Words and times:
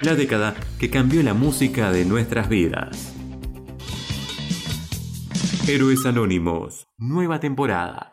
la 0.00 0.14
década 0.14 0.54
que 0.78 0.90
cambió 0.90 1.22
la 1.22 1.34
música 1.34 1.90
de 1.90 2.04
nuestras 2.04 2.48
vidas. 2.48 3.14
Héroes 5.66 6.06
Anónimos, 6.06 6.86
nueva 6.98 7.40
temporada. 7.40 8.12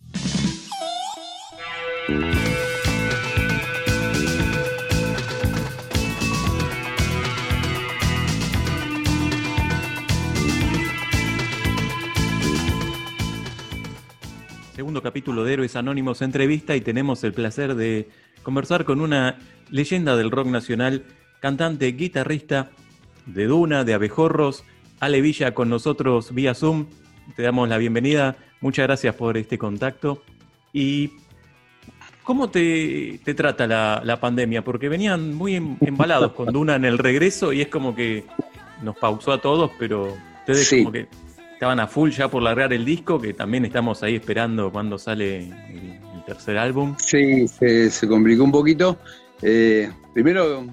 Segundo 14.75 15.01
capítulo 15.01 15.43
de 15.43 15.53
Héroes 15.53 15.75
Anónimos 15.75 16.21
entrevista 16.21 16.75
y 16.75 16.81
tenemos 16.81 17.23
el 17.23 17.33
placer 17.33 17.75
de 17.75 18.09
conversar 18.43 18.85
con 18.85 19.01
una 19.01 19.37
leyenda 19.69 20.17
del 20.17 20.31
rock 20.31 20.47
nacional, 20.47 21.05
cantante, 21.39 21.87
guitarrista 21.91 22.71
de 23.25 23.45
Duna, 23.45 23.83
de 23.83 23.93
Abejorros, 23.93 24.63
Ale 24.99 25.21
Villa 25.21 25.53
con 25.53 25.69
nosotros 25.69 26.33
vía 26.33 26.53
Zoom. 26.53 26.87
Te 27.35 27.43
damos 27.43 27.67
la 27.69 27.77
bienvenida. 27.77 28.37
Muchas 28.61 28.87
gracias 28.87 29.15
por 29.15 29.37
este 29.37 29.57
contacto. 29.57 30.23
¿Y 30.73 31.11
cómo 32.23 32.49
te, 32.49 33.19
trata 33.35 33.67
la, 33.67 34.19
pandemia? 34.19 34.63
Porque 34.63 34.89
venían 34.89 35.33
muy 35.33 35.55
em, 35.55 35.77
embalados 35.81 36.33
con 36.33 36.51
Duna 36.51 36.75
en 36.75 36.85
el 36.85 36.97
regreso 36.97 37.53
y 37.53 37.61
es 37.61 37.67
como 37.67 37.95
que 37.95 38.25
nos 38.81 38.97
pausó 38.97 39.31
a 39.31 39.41
todos, 39.41 39.71
pero 39.79 40.13
ustedes 40.39 40.69
como 40.69 40.91
que 40.91 41.07
estaban 41.53 41.79
a 41.79 41.87
full 41.87 42.11
ya 42.11 42.27
por 42.27 42.43
largar 42.43 42.73
el 42.73 42.83
disco, 42.85 43.19
que 43.19 43.33
también 43.33 43.65
estamos 43.65 44.03
ahí 44.03 44.15
esperando 44.15 44.71
cuando 44.71 44.97
sale 44.97 45.39
el, 45.39 45.99
tercer 46.25 46.57
álbum. 46.57 46.95
Sí, 46.97 47.47
se, 47.47 48.07
complicó 48.07 48.43
un 48.43 48.51
poquito. 48.51 48.97
Eh, 49.43 49.91
primero, 50.13 50.65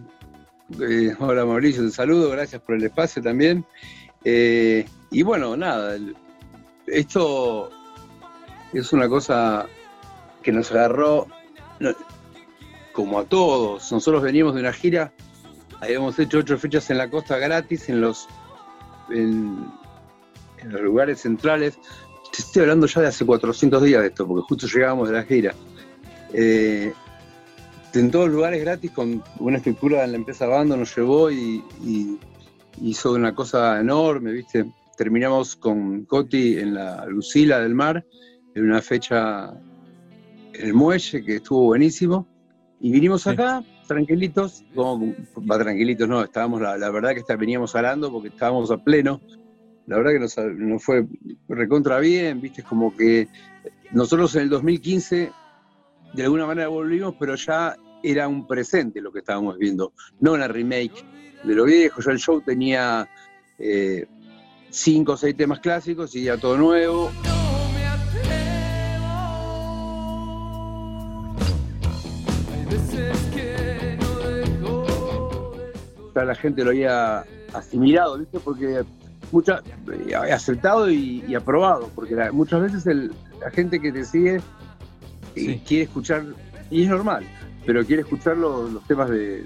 eh, 0.80 1.14
hola 1.18 1.44
Mauricio, 1.44 1.82
un 1.82 1.92
saludo, 1.92 2.30
gracias 2.30 2.60
por 2.62 2.76
el 2.76 2.84
espacio 2.84 3.22
también. 3.22 3.64
Eh, 4.24 4.86
y 5.10 5.22
bueno, 5.22 5.56
nada, 5.56 5.96
esto 6.86 7.70
es 8.72 8.92
una 8.92 9.08
cosa 9.08 9.66
que 10.42 10.52
nos 10.52 10.70
agarró 10.72 11.26
como 12.92 13.18
a 13.18 13.24
todos. 13.24 13.90
Nosotros 13.92 14.22
veníamos 14.22 14.54
de 14.54 14.60
una 14.60 14.72
gira, 14.72 15.12
habíamos 15.80 16.18
hecho 16.18 16.38
ocho 16.38 16.58
fechas 16.58 16.90
en 16.90 16.98
la 16.98 17.10
costa 17.10 17.38
gratis, 17.38 17.88
en 17.88 18.00
los, 18.00 18.28
lugares 20.70 21.20
centrales. 21.20 21.78
estoy 22.36 22.62
hablando 22.62 22.86
ya 22.86 23.00
de 23.02 23.08
hace 23.08 23.26
400 23.26 23.82
días 23.82 24.00
de 24.02 24.08
esto, 24.08 24.26
porque 24.26 24.46
justo 24.48 24.66
llegábamos 24.66 25.08
de 25.08 25.14
la 25.14 25.24
gira. 25.24 25.54
Eh, 26.32 26.92
en 27.94 28.10
todos 28.10 28.26
los 28.26 28.36
lugares 28.36 28.60
gratis, 28.62 28.90
con 28.90 29.22
una 29.38 29.56
estructura 29.58 30.02
de 30.02 30.08
la 30.08 30.16
empresa 30.16 30.46
Bando 30.46 30.76
nos 30.76 30.96
llevó 30.96 31.30
y, 31.30 31.62
y 31.84 32.18
hizo 32.80 33.12
una 33.12 33.34
cosa 33.34 33.80
enorme, 33.80 34.32
¿viste? 34.32 34.66
terminamos 34.96 35.56
con 35.56 36.04
Coti 36.04 36.58
en 36.58 36.74
la 36.74 37.04
Lucila 37.06 37.60
del 37.60 37.74
Mar, 37.74 38.04
en 38.54 38.64
una 38.64 38.80
fecha 38.82 39.52
en 40.52 40.66
el 40.66 40.74
muelle 40.74 41.24
que 41.24 41.36
estuvo 41.36 41.64
buenísimo. 41.64 42.26
Y 42.80 42.90
vinimos 42.90 43.26
acá, 43.26 43.64
tranquilitos, 43.86 44.64
como, 44.74 45.14
va 45.50 45.58
tranquilitos, 45.58 46.08
no, 46.08 46.22
estábamos, 46.22 46.60
la, 46.60 46.90
verdad 46.90 47.14
que 47.14 47.36
veníamos 47.36 47.74
hablando 47.74 48.12
porque 48.12 48.28
estábamos 48.28 48.70
a 48.70 48.78
pleno. 48.78 49.20
La 49.86 49.96
verdad 49.96 50.12
que 50.12 50.20
nos, 50.20 50.36
nos 50.36 50.82
fue 50.84 51.06
recontra 51.48 51.98
bien, 51.98 52.40
viste, 52.40 52.62
como 52.62 52.96
que 52.96 53.28
nosotros 53.92 54.34
en 54.36 54.42
el 54.42 54.48
2015 54.50 55.32
de 56.12 56.22
alguna 56.22 56.46
manera 56.46 56.68
volvimos, 56.68 57.14
pero 57.18 57.34
ya 57.34 57.76
era 58.02 58.28
un 58.28 58.46
presente 58.46 59.00
lo 59.00 59.12
que 59.12 59.20
estábamos 59.20 59.56
viendo, 59.58 59.92
no 60.20 60.32
una 60.32 60.48
remake 60.48 61.04
de 61.44 61.54
lo 61.54 61.64
viejo. 61.64 62.00
Ya 62.00 62.12
el 62.12 62.18
show 62.18 62.40
tenía 62.40 63.08
eh, 63.58 64.06
cinco 64.70 65.12
o 65.12 65.16
seis 65.16 65.36
temas 65.36 65.60
clásicos 65.60 66.14
y 66.14 66.24
ya 66.24 66.36
todo 66.36 66.56
nuevo. 66.56 67.10
La 76.14 76.34
gente 76.34 76.62
lo 76.62 76.70
había 76.70 77.24
asimilado, 77.52 78.18
¿viste? 78.18 78.38
Porque 78.38 78.84
mucha, 79.32 79.62
eh, 79.90 80.14
aceptado 80.14 80.90
y, 80.90 81.34
aprobado, 81.34 81.90
porque 81.94 82.14
muchas 82.30 82.60
veces 82.60 83.10
la 83.40 83.50
gente 83.50 83.80
que 83.80 83.90
te 83.90 84.04
eh, 85.36 85.60
quiere 85.66 85.84
escuchar, 85.84 86.24
y 86.70 86.82
es 86.82 86.88
normal, 86.88 87.24
pero 87.64 87.84
quiere 87.84 88.02
escuchar 88.02 88.36
los, 88.36 88.82
temas 88.86 89.10
de, 89.10 89.44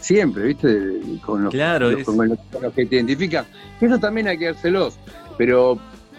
siempre, 0.00 0.44
¿viste? 0.44 1.00
con, 1.24 1.44
los, 1.44 1.52
claro, 1.52 1.90
con, 2.04 2.28
los, 2.28 2.72
que 2.74 2.86
te 2.86 2.96
identifican. 2.96 3.46
Eso 3.80 3.98
también 3.98 4.28
hay 4.28 4.38
que 4.38 4.46
dárselos, 4.46 4.98
pero 5.36 5.78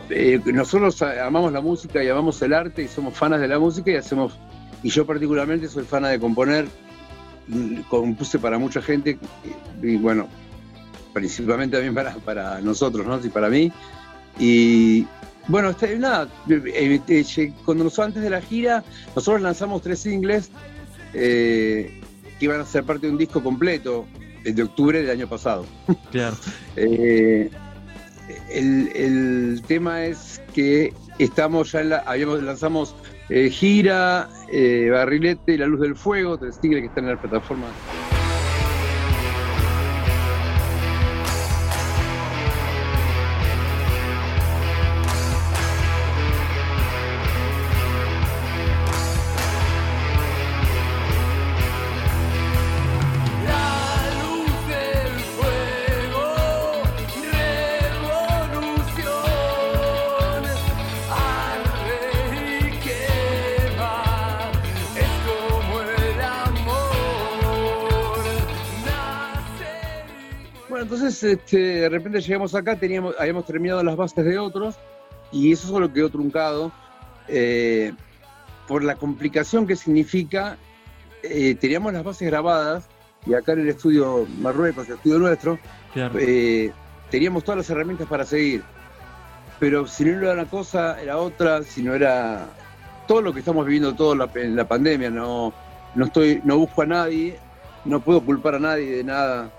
eh, 0.09 0.41
nosotros 0.45 1.01
amamos 1.01 1.53
la 1.53 1.61
música 1.61 2.03
y 2.03 2.09
amamos 2.09 2.41
el 2.41 2.53
arte 2.53 2.83
y 2.83 2.87
somos 2.87 3.15
fanas 3.15 3.39
de 3.39 3.47
la 3.47 3.59
música 3.59 3.91
y 3.91 3.95
hacemos, 3.95 4.37
y 4.83 4.89
yo 4.89 5.05
particularmente 5.05 5.67
soy 5.67 5.83
fana 5.83 6.09
de 6.09 6.19
componer, 6.19 6.67
compuse 7.87 8.39
para 8.39 8.57
mucha 8.57 8.81
gente 8.81 9.17
y, 9.81 9.97
bueno, 9.97 10.27
principalmente 11.13 11.77
también 11.77 11.95
para, 11.95 12.15
para 12.15 12.61
nosotros, 12.61 13.05
¿no? 13.05 13.19
Y 13.23 13.29
para 13.29 13.49
mí. 13.49 13.71
Y, 14.39 15.07
bueno, 15.47 15.69
este, 15.71 15.97
nada, 15.97 16.29
eh, 16.49 16.99
eh, 17.07 17.53
cuando 17.65 17.85
nosotros 17.85 18.07
antes 18.07 18.23
de 18.23 18.29
la 18.29 18.41
gira, 18.41 18.83
nosotros 19.15 19.41
lanzamos 19.41 19.81
tres 19.81 19.99
singles 19.99 20.51
eh, 21.13 22.01
que 22.37 22.45
iban 22.45 22.61
a 22.61 22.65
ser 22.65 22.83
parte 22.83 23.07
de 23.07 23.11
un 23.11 23.17
disco 23.17 23.41
completo 23.41 24.05
de 24.43 24.63
octubre 24.63 25.01
del 25.01 25.09
año 25.09 25.27
pasado. 25.27 25.65
Claro. 26.11 26.35
Eh, 26.75 27.49
el, 28.51 29.61
tema 29.67 30.05
es 30.05 30.41
que 30.53 30.93
estamos 31.17 31.71
ya 31.71 31.81
en 31.81 31.89
la, 31.89 31.97
habíamos, 31.99 32.43
lanzamos 32.43 32.95
eh, 33.29 33.49
Gira, 33.49 34.29
Barrilete 34.91 35.53
y 35.53 35.57
La 35.57 35.65
Luz 35.65 35.81
del 35.81 35.95
Fuego, 35.95 36.37
tres 36.37 36.57
singles 36.61 36.81
que 36.81 36.87
están 36.87 37.05
en 37.05 37.11
la 37.11 37.21
plataforma. 37.21 37.67
Este, 71.23 71.57
de 71.57 71.89
repente 71.89 72.21
llegamos 72.21 72.55
acá, 72.55 72.75
teníamos, 72.77 73.15
habíamos 73.19 73.45
terminado 73.45 73.83
las 73.83 73.95
bases 73.95 74.25
de 74.25 74.37
otros 74.37 74.75
y 75.31 75.51
eso 75.51 75.67
solo 75.67 75.91
quedó 75.91 76.09
truncado 76.09 76.71
eh, 77.27 77.93
por 78.67 78.83
la 78.83 78.95
complicación 78.95 79.67
que 79.67 79.75
significa. 79.75 80.57
Eh, 81.23 81.55
teníamos 81.55 81.93
las 81.93 82.03
bases 82.03 82.29
grabadas 82.29 82.87
y 83.25 83.33
acá 83.33 83.53
en 83.53 83.61
el 83.61 83.69
estudio 83.69 84.25
Marruecos, 84.39 84.87
el 84.87 84.95
estudio 84.95 85.19
nuestro, 85.19 85.59
eh, 85.95 86.71
teníamos 87.09 87.43
todas 87.43 87.57
las 87.57 87.69
herramientas 87.69 88.07
para 88.07 88.25
seguir. 88.25 88.63
Pero 89.59 89.87
si 89.87 90.05
no 90.05 90.17
era 90.17 90.33
una 90.33 90.45
cosa, 90.45 91.01
era 91.01 91.17
otra, 91.17 91.63
si 91.63 91.83
no 91.83 91.93
era 91.93 92.47
todo 93.07 93.21
lo 93.21 93.33
que 93.33 93.39
estamos 93.39 93.65
viviendo 93.65 93.93
todo 93.93 94.15
la, 94.15 94.29
en 94.35 94.55
la 94.55 94.67
pandemia, 94.67 95.09
no, 95.09 95.53
no 95.95 96.05
estoy, 96.05 96.41
no 96.45 96.57
busco 96.57 96.83
a 96.83 96.85
nadie, 96.85 97.37
no 97.83 97.99
puedo 97.99 98.21
culpar 98.21 98.55
a 98.55 98.59
nadie 98.59 98.97
de 98.97 99.03
nada 99.03 99.51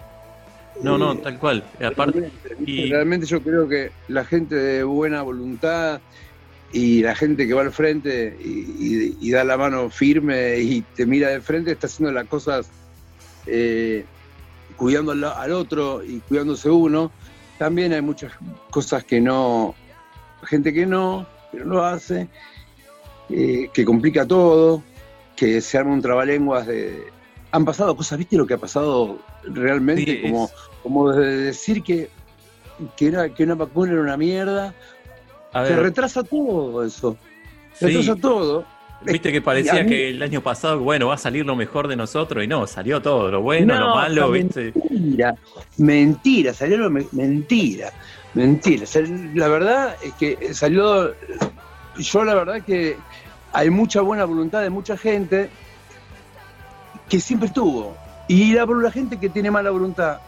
no, 0.83 0.97
no, 0.97 1.17
tal 1.19 1.39
cual. 1.39 1.65
Aparte, 1.85 2.31
Realmente 2.67 3.27
yo 3.27 3.43
creo 3.43 3.69
que 3.69 3.91
la 4.09 4.25
gente 4.25 4.55
de 4.55 4.85
buena 4.85 5.23
voluntad 5.23 6.01
y 6.73 7.03
la 7.03 7.15
gente 7.15 7.47
que 7.47 7.55
va 7.55 7.63
al 7.63 7.73
frente 7.73 8.37
y, 8.41 9.31
da 9.31 9.45
la 9.45 9.57
mano 9.57 9.91
firme 9.91 10.59
y 10.59 10.83
te 10.83 11.07
mira 11.07 11.29
de 11.29 11.41
frente 11.41 11.73
está 11.73 11.87
haciendo 11.87 12.13
las 12.13 12.27
cosas 12.27 12.71
eh, 13.47 14.05
cuidando 14.77 15.13
al, 15.13 15.53
otro 15.53 16.03
y 16.05 16.21
cuidándose 16.21 16.71
uno. 16.71 17.11
También 17.59 17.93
hay 17.93 18.01
muchas 18.01 18.33
cosas 18.71 19.05
que 19.05 19.21
no, 19.21 19.75
gente 20.45 20.73
que 20.73 20.87
no, 20.87 21.27
pero 21.53 21.67
lo 21.67 21.85
hace, 21.85 22.29
eh, 23.29 23.69
que 23.73 23.85
complica 23.85 24.27
todo, 24.27 24.83
que 25.37 25.61
se 25.61 25.79
arma 25.79 25.93
un 25.93 26.03
trabalenguas 26.03 26.67
de... 26.67 27.20
Han 27.53 27.65
pasado 27.65 27.97
cosas, 27.97 28.19
¿viste 28.19 28.37
lo 28.37 28.47
que 28.47 28.55
ha 28.55 28.59
pasado 28.59 29.19
realmente? 29.45 30.23
como 30.23 30.51
como 30.83 31.13
de 31.13 31.37
decir 31.37 31.83
que, 31.83 32.09
que, 32.97 33.09
una 33.41 33.55
vacuna 33.55 33.93
era 33.93 34.01
una 34.01 34.17
mierda. 34.17 34.75
Se 35.53 35.77
retrasa 35.77 36.23
todo 36.23 36.85
eso. 36.85 37.17
Se 37.75 37.89
retrasa 37.89 38.17
todo. 38.17 38.65
Viste 39.03 39.33
que 39.33 39.41
parecía 39.41 39.87
que 39.87 40.11
el 40.11 40.23
año 40.23 40.43
pasado, 40.43 40.81
bueno, 40.81 41.09
va 41.09 41.15
a 41.15 41.19
salir 41.19 41.47
lo 41.47 41.57
mejor 41.57 41.89
de 41.89 41.97
nosotros 41.97 42.45
y 42.45 42.47
no, 42.47 42.67
salió 42.67 43.01
todo, 43.01 43.31
lo 43.31 43.41
bueno, 43.41 43.79
lo 43.79 43.95
malo, 43.95 44.31
¿viste? 44.31 44.75
Mentira, 44.75 45.35
mentira, 45.79 46.53
salió 46.53 46.77
lo 46.77 46.91
mentira, 46.91 47.93
mentira. 48.35 48.85
La 49.35 49.49
verdad 49.49 49.97
es 50.05 50.13
que 50.15 50.53
salió, 50.53 51.15
yo 51.99 52.25
la 52.25 52.35
verdad 52.35 52.63
que 52.63 52.99
hay 53.55 53.71
mucha 53.71 54.03
buena 54.03 54.27
voluntad 54.27 54.61
de 54.61 54.69
mucha 54.69 54.99
gente 54.99 55.49
que 57.11 57.21
siempre 57.21 57.49
estuvo. 57.49 57.95
Y 58.29 58.55
la, 58.55 58.65
la 58.65 58.91
gente 58.91 59.19
que 59.19 59.29
tiene 59.29 59.51
mala 59.51 59.71
voluntad 59.71 60.19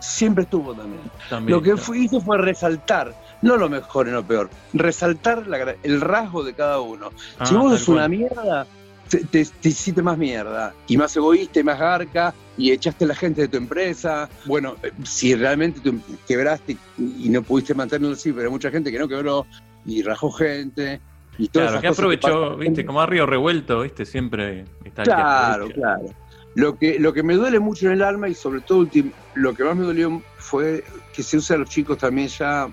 siempre 0.00 0.44
estuvo 0.44 0.74
también. 0.74 1.00
lo 1.48 1.62
que 1.62 1.74
hizo 1.96 2.20
fue 2.20 2.36
resaltar, 2.38 3.14
no 3.42 3.56
lo 3.56 3.68
mejor 3.68 4.08
y 4.08 4.10
lo 4.10 4.22
peor, 4.22 4.50
resaltar 4.74 5.44
el 5.82 6.00
rasgo 6.00 6.44
de 6.44 6.52
cada 6.52 6.80
uno. 6.80 7.10
si 7.44 7.54
ah, 7.54 7.58
vos 7.58 7.78
sos 7.78 7.88
una 7.88 8.08
mierda, 8.08 8.66
te, 9.08 9.40
hiciste 9.62 10.02
más 10.02 10.18
mierda, 10.18 10.74
y 10.86 10.96
más 10.96 11.16
egoísta, 11.16 11.60
y 11.60 11.62
más 11.62 11.78
garca, 11.78 12.34
y 12.56 12.70
echaste 12.70 13.04
a 13.04 13.08
la 13.08 13.14
gente 13.14 13.42
de 13.42 13.48
tu 13.48 13.56
empresa. 13.56 14.28
Bueno, 14.44 14.76
eh, 14.82 14.92
si 15.04 15.34
realmente 15.34 15.80
te 15.80 15.92
quebraste 16.26 16.76
y 16.98 17.28
no 17.28 17.42
pudiste 17.42 17.74
mantenerlo 17.74 18.14
así, 18.14 18.32
pero 18.32 18.46
hay 18.46 18.52
mucha 18.52 18.70
gente 18.70 18.92
que 18.92 18.98
no 18.98 19.08
quebró 19.08 19.46
y 19.86 20.02
rajó 20.02 20.30
gente. 20.32 21.00
Y 21.36 21.48
claro, 21.48 21.80
que 21.80 21.88
aprovechó, 21.88 22.56
viste, 22.56 22.84
como 22.84 23.00
a 23.00 23.06
río 23.06 23.26
revuelto, 23.26 23.80
viste, 23.80 24.04
siempre 24.04 24.64
está 24.84 25.02
Claro, 25.02 25.68
claro. 25.68 26.23
Lo 26.54 26.78
que, 26.78 26.98
lo 26.98 27.12
que 27.12 27.22
me 27.22 27.34
duele 27.34 27.58
mucho 27.58 27.86
en 27.86 27.92
el 27.92 28.02
alma 28.02 28.28
y 28.28 28.34
sobre 28.34 28.60
todo 28.60 28.88
lo 29.34 29.54
que 29.54 29.64
más 29.64 29.76
me 29.76 29.84
dolió 29.84 30.22
fue 30.38 30.84
que 31.12 31.22
se 31.22 31.36
usa 31.36 31.56
a 31.56 31.58
los 31.58 31.68
chicos 31.68 31.98
también 31.98 32.28
ya, 32.28 32.68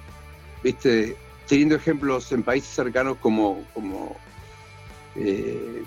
viste, 0.64 1.16
teniendo 1.48 1.76
ejemplos 1.76 2.32
en 2.32 2.44
países 2.44 2.70
cercanos 2.70 3.18
como, 3.18 3.64
como 3.74 4.16
eh, 5.16 5.84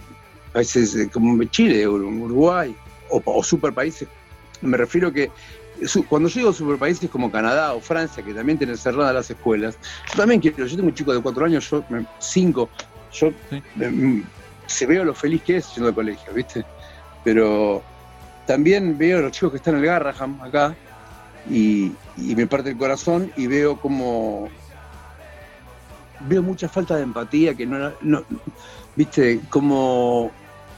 países 0.53 1.09
como 1.13 1.43
Chile, 1.45 1.87
Uruguay 1.87 2.75
o, 3.11 3.23
o 3.25 3.43
superpaíses. 3.45 4.09
Me 4.61 4.77
refiero 4.77 5.13
que 5.13 5.31
cuando 6.09 6.29
yo 6.29 6.41
digo 6.41 6.53
superpaíses 6.53 7.11
como 7.11 7.31
Canadá 7.31 7.75
o 7.75 7.81
Francia, 7.81 8.23
que 8.23 8.33
también 8.35 8.59
tienen 8.59 8.77
cerradas 8.77 9.15
las 9.15 9.31
escuelas, 9.31 9.77
yo 10.11 10.17
también 10.17 10.41
quiero, 10.41 10.67
yo 10.67 10.77
tengo 10.77 10.89
un 10.89 10.95
chico 10.95 11.13
de 11.13 11.21
cuatro 11.21 11.45
años, 11.45 11.69
yo 11.71 11.85
cinco, 12.19 12.71
yo 13.13 13.33
se 14.67 14.87
veo 14.87 15.05
lo 15.05 15.15
feliz 15.15 15.43
que 15.43 15.57
es 15.57 15.75
yendo 15.75 15.89
de 15.89 15.95
colegio, 15.95 16.33
¿viste? 16.33 16.65
Pero 17.25 17.83
también 18.47 18.97
veo 18.97 19.19
a 19.19 19.23
los 19.23 19.33
chicos 19.33 19.53
que 19.53 19.57
están 19.57 19.75
en 19.75 19.81
el 19.81 19.87
Garraham 19.87 20.41
acá 20.43 20.77
y, 21.51 21.93
me 22.17 22.47
parte 22.47 22.71
el 22.71 22.77
corazón 22.77 23.33
y 23.37 23.47
veo 23.49 23.81
como 23.81 24.49
veo 26.21 26.43
mucha 26.43 26.69
falta 26.69 26.97
de 26.97 27.03
empatía 27.03 27.55
que 27.55 27.67
no, 27.67 27.93
viste 28.95 29.41
como 29.51 30.31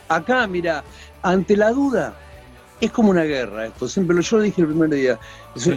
acá 0.09 0.47
mira 0.47 0.83
ante 1.23 1.57
la 1.57 1.73
duda 1.73 2.15
es 2.81 2.91
como 2.91 3.11
una 3.11 3.25
guerra 3.25 3.67
esto. 3.67 3.89
Siempre 3.89 4.17
lo 4.17 4.23
yo 4.23 4.39
lo 4.39 4.43
dije 4.45 4.63
el 4.63 4.69
primer 4.69 4.91
día 4.91 5.19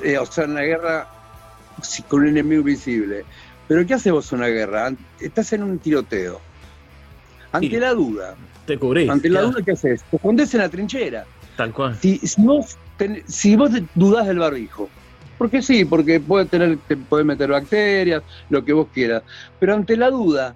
eh, 0.03 0.17
o 0.17 0.25
sea 0.25 0.45
una 0.45 0.61
guerra 0.61 1.07
con 2.07 2.21
un 2.21 2.29
enemigo 2.29 2.63
visible 2.63 3.25
pero 3.67 3.85
qué 3.85 3.95
hace 3.95 4.11
vos 4.11 4.31
una 4.31 4.47
guerra 4.47 4.91
estás 5.19 5.53
en 5.53 5.63
un 5.63 5.77
tiroteo. 5.77 6.41
Ante 7.51 7.79
la 7.79 7.93
duda 7.93 8.35
ante 9.09 9.29
la 9.29 9.41
duda, 9.41 9.61
¿qué 9.63 9.71
haces? 9.71 10.03
Te 10.03 10.15
escondes 10.17 10.53
en 10.53 10.61
la 10.61 10.69
trinchera. 10.69 11.25
Tal 11.55 11.73
cual. 11.73 11.95
Si, 11.97 12.19
vos, 12.37 12.77
si 13.27 13.55
vos 13.55 13.71
dudás 13.95 14.27
del 14.27 14.39
barbijo, 14.39 14.89
porque 15.37 15.61
sí, 15.61 15.85
porque 15.85 16.19
puede 16.19 16.45
tener, 16.45 16.77
te 16.87 16.97
puede 16.97 17.23
meter 17.23 17.49
bacterias, 17.49 18.23
lo 18.49 18.63
que 18.63 18.73
vos 18.73 18.87
quieras. 18.93 19.23
Pero 19.59 19.75
ante 19.75 19.95
la 19.95 20.09
duda, 20.09 20.55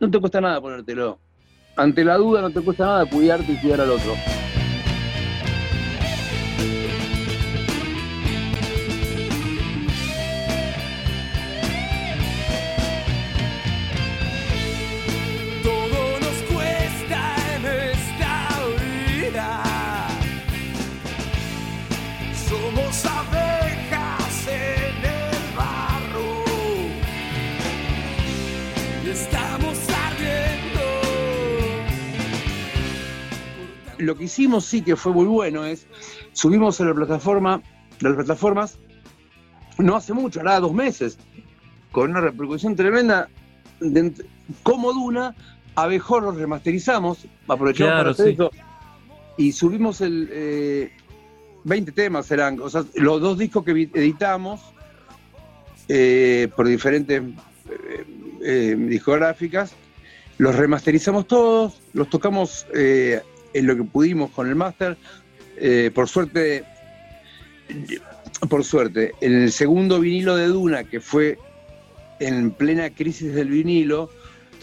no 0.00 0.10
te 0.10 0.18
cuesta 0.18 0.40
nada 0.40 0.60
ponértelo. 0.60 1.18
Ante 1.76 2.04
la 2.04 2.16
duda 2.16 2.40
no 2.40 2.50
te 2.50 2.60
cuesta 2.60 2.84
nada 2.84 3.06
cuidarte 3.06 3.52
y 3.52 3.56
cuidar 3.56 3.80
al 3.80 3.90
otro. 3.90 4.14
Lo 34.04 34.16
que 34.16 34.24
hicimos 34.24 34.64
sí 34.64 34.82
que 34.82 34.96
fue 34.96 35.12
muy 35.12 35.26
bueno 35.26 35.64
es, 35.64 35.86
subimos 36.32 36.80
a 36.80 36.84
la 36.84 36.94
plataforma, 36.94 37.62
las 38.00 38.14
plataformas, 38.14 38.78
no 39.78 39.96
hace 39.96 40.12
mucho, 40.12 40.40
ahora 40.40 40.60
dos 40.60 40.72
meses, 40.72 41.18
con 41.92 42.10
una 42.10 42.20
repercusión 42.20 42.76
tremenda, 42.76 43.28
como 44.62 44.92
Duna, 44.92 45.34
Abejorros 45.76 46.36
remasterizamos, 46.36 47.26
aprovechamos 47.48 47.94
para 47.94 48.10
hacer 48.10 48.28
eso, 48.28 48.50
y 49.36 49.52
subimos 49.52 50.00
el 50.00 50.90
20 51.64 51.90
eh, 51.90 51.94
temas 51.94 52.26
serán, 52.26 52.60
o 52.60 52.70
sea, 52.70 52.84
los 52.94 53.20
dos 53.20 53.38
discos 53.38 53.64
que 53.64 53.72
editamos 53.72 54.60
eh, 55.88 56.48
por 56.54 56.68
diferentes 56.68 57.22
eh, 58.42 58.76
discográficas, 58.78 59.74
los 60.38 60.54
remasterizamos 60.54 61.26
todos, 61.26 61.80
los 61.92 62.08
tocamos 62.08 62.66
en 63.54 63.66
lo 63.66 63.76
que 63.76 63.84
pudimos 63.84 64.30
con 64.30 64.48
el 64.48 64.54
máster. 64.54 64.96
Eh, 65.56 65.90
por 65.94 66.08
suerte, 66.08 66.64
por 68.48 68.64
suerte, 68.64 69.12
en 69.20 69.42
el 69.42 69.52
segundo 69.52 70.00
vinilo 70.00 70.36
de 70.36 70.48
Duna, 70.48 70.84
que 70.84 71.00
fue 71.00 71.38
en 72.20 72.50
plena 72.50 72.90
crisis 72.90 73.32
del 73.34 73.48
vinilo, 73.48 74.10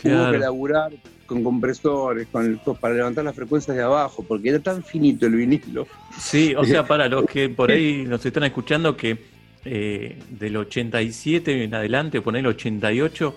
hubo 0.04 0.32
que 0.32 0.38
laburar 0.38 0.92
con 1.26 1.44
compresores, 1.44 2.28
con 2.28 2.60
para 2.80 2.94
levantar 2.94 3.24
las 3.24 3.36
frecuencias 3.36 3.76
de 3.78 3.84
abajo, 3.84 4.24
porque 4.28 4.50
era 4.50 4.60
tan 4.60 4.84
finito 4.84 5.26
el 5.26 5.36
vinilo. 5.36 5.88
Sí, 6.20 6.54
o 6.56 6.66
sea, 6.66 6.86
para 6.86 7.08
los 7.08 7.26
que 7.26 7.48
por 7.48 7.72
ahí 7.72 8.04
nos 8.06 8.26
están 8.26 8.44
escuchando, 8.44 8.98
que 8.98 9.18
eh, 9.64 10.18
del 10.30 10.58
87 10.58 11.64
en 11.64 11.74
adelante, 11.74 12.18
o 12.18 12.24
poner 12.24 12.42
el 12.42 12.48
88, 12.48 13.36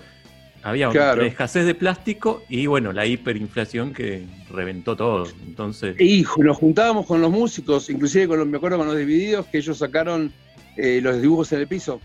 había 0.65 0.89
una 0.89 1.27
escasez 1.27 1.67
de 1.67 1.75
plástico 1.75 2.43
y 2.49 2.67
bueno, 2.67 2.91
la 2.93 3.05
hiperinflación 3.05 3.93
que 3.93 4.25
reventó 4.51 4.97
todo. 4.97 5.27
Entonces. 5.47 5.95
Hijo, 6.01 6.43
nos 6.43 6.57
juntábamos 6.57 7.05
con 7.05 7.21
los 7.21 7.31
músicos, 7.31 7.91
inclusive 7.91 8.29
con 8.29 8.39
los, 8.39 8.49
me 8.49 8.57
acuerdo 8.57 8.79
con 8.79 8.87
los 8.87 8.97
divididos, 8.97 9.45
que 9.47 9.59
ellos 9.59 9.77
sacaron 9.77 10.33
eh, 10.79 11.01
los 11.03 11.21
dibujos 11.21 11.53
en 11.53 11.61
el 11.61 11.69
piso. 11.69 12.01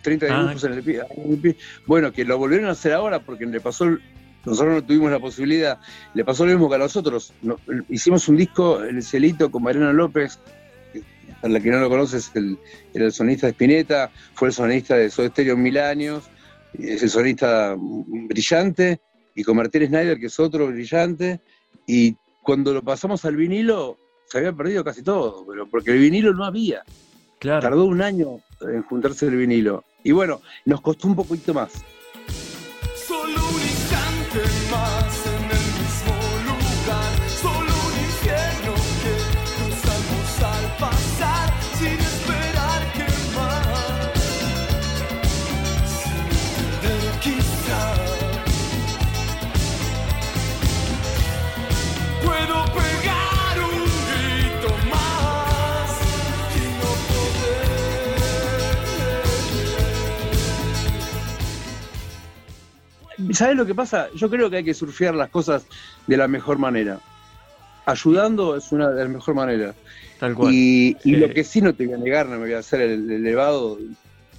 30 0.00 0.26
ah. 0.26 0.38
dibujos 0.38 0.64
en, 0.64 0.72
el 0.72 0.82
piso. 0.82 1.56
Bueno, 1.86 2.10
que 2.12 2.24
lo 2.24 2.38
volvieron 2.38 2.66
a 2.68 2.72
hacer 2.72 2.94
ahora 2.94 3.20
porque 3.20 3.44
le 3.44 3.60
pasó, 3.60 3.84
nosotros 4.46 4.72
no 4.72 4.82
tuvimos 4.82 5.10
la 5.10 5.20
posibilidad, 5.20 5.78
le 6.14 6.24
pasó 6.24 6.46
lo 6.46 6.52
mismo 6.52 6.70
que 6.70 6.76
a 6.76 6.78
nosotros. 6.78 7.34
hicimos 7.90 8.26
un 8.26 8.38
disco 8.38 8.82
en 8.82 8.96
el 8.96 9.02
Cielito 9.02 9.50
con 9.50 9.64
Mariano 9.64 9.92
López, 9.92 10.38
para 11.42 11.52
la 11.52 11.60
que 11.60 11.70
no 11.70 11.78
lo 11.78 11.90
conoces, 11.90 12.30
el, 12.36 12.56
era 12.94 13.04
el 13.04 13.12
sonista 13.12 13.48
de 13.48 13.50
Spinetta, 13.50 14.10
fue 14.32 14.48
el 14.48 14.54
sonista 14.54 14.96
de 14.96 15.10
Soda 15.10 15.28
Stereo 15.28 15.56
en 15.56 15.62
mil 15.62 15.76
años 15.76 16.30
es 16.78 17.02
el 17.02 17.10
sonista 17.10 17.76
brillante, 17.78 19.00
y 19.34 19.42
con 19.44 19.56
Martín 19.56 19.86
Snyder, 19.86 20.18
que 20.18 20.26
es 20.26 20.40
otro 20.40 20.66
brillante, 20.68 21.40
y 21.86 22.16
cuando 22.42 22.72
lo 22.72 22.82
pasamos 22.82 23.24
al 23.24 23.36
vinilo, 23.36 23.98
se 24.26 24.38
había 24.38 24.52
perdido 24.52 24.84
casi 24.84 25.02
todo, 25.02 25.46
pero 25.46 25.66
porque 25.68 25.92
el 25.92 25.98
vinilo 25.98 26.32
no 26.32 26.44
había. 26.44 26.82
Tardó 27.38 27.84
un 27.84 28.02
año 28.02 28.40
en 28.60 28.82
juntarse 28.82 29.26
el 29.26 29.36
vinilo. 29.36 29.84
Y 30.04 30.12
bueno, 30.12 30.40
nos 30.64 30.80
costó 30.80 31.08
un 31.08 31.16
poquito 31.16 31.52
más. 31.52 31.84
¿Sabes 63.34 63.56
lo 63.56 63.66
que 63.66 63.74
pasa? 63.74 64.08
Yo 64.14 64.28
creo 64.30 64.50
que 64.50 64.58
hay 64.58 64.64
que 64.64 64.74
surfear 64.74 65.14
las 65.14 65.30
cosas 65.30 65.64
de 66.06 66.16
la 66.16 66.28
mejor 66.28 66.58
manera. 66.58 67.00
Ayudando 67.86 68.56
es 68.56 68.72
una 68.72 68.90
de 68.90 69.02
las 69.02 69.12
mejores 69.12 69.36
maneras. 69.36 69.74
Tal 70.18 70.34
cual. 70.34 70.52
Y, 70.52 70.96
lo 71.04 71.28
que 71.30 71.44
sí 71.44 71.60
no 71.60 71.74
te 71.74 71.86
voy 71.86 71.94
a 71.94 71.98
negar, 71.98 72.26
no 72.26 72.32
me 72.32 72.46
voy 72.46 72.52
a 72.54 72.58
hacer 72.58 72.80
el, 72.80 73.10
elevado. 73.10 73.78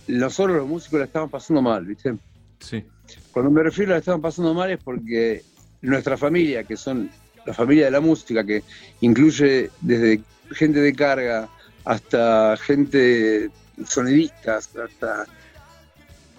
Nosotros 0.07 0.57
los 0.57 0.67
músicos 0.67 0.99
la 0.99 1.05
estaban 1.05 1.29
pasando 1.29 1.61
mal, 1.61 1.85
¿viste? 1.85 2.15
Sí. 2.59 2.83
Cuando 3.31 3.51
me 3.51 3.63
refiero 3.63 3.91
a 3.91 3.95
la 3.95 3.99
estaban 3.99 4.21
pasando 4.21 4.53
mal 4.53 4.71
es 4.71 4.81
porque 4.81 5.43
nuestra 5.81 6.17
familia, 6.17 6.63
que 6.63 6.77
son 6.77 7.09
la 7.45 7.53
familia 7.53 7.85
de 7.85 7.91
la 7.91 7.99
música, 7.99 8.43
que 8.45 8.63
incluye 9.01 9.69
desde 9.81 10.21
gente 10.51 10.79
de 10.79 10.93
carga 10.93 11.49
hasta 11.85 12.55
gente 12.57 13.49
sonidistas, 13.85 14.69
hasta... 14.75 15.25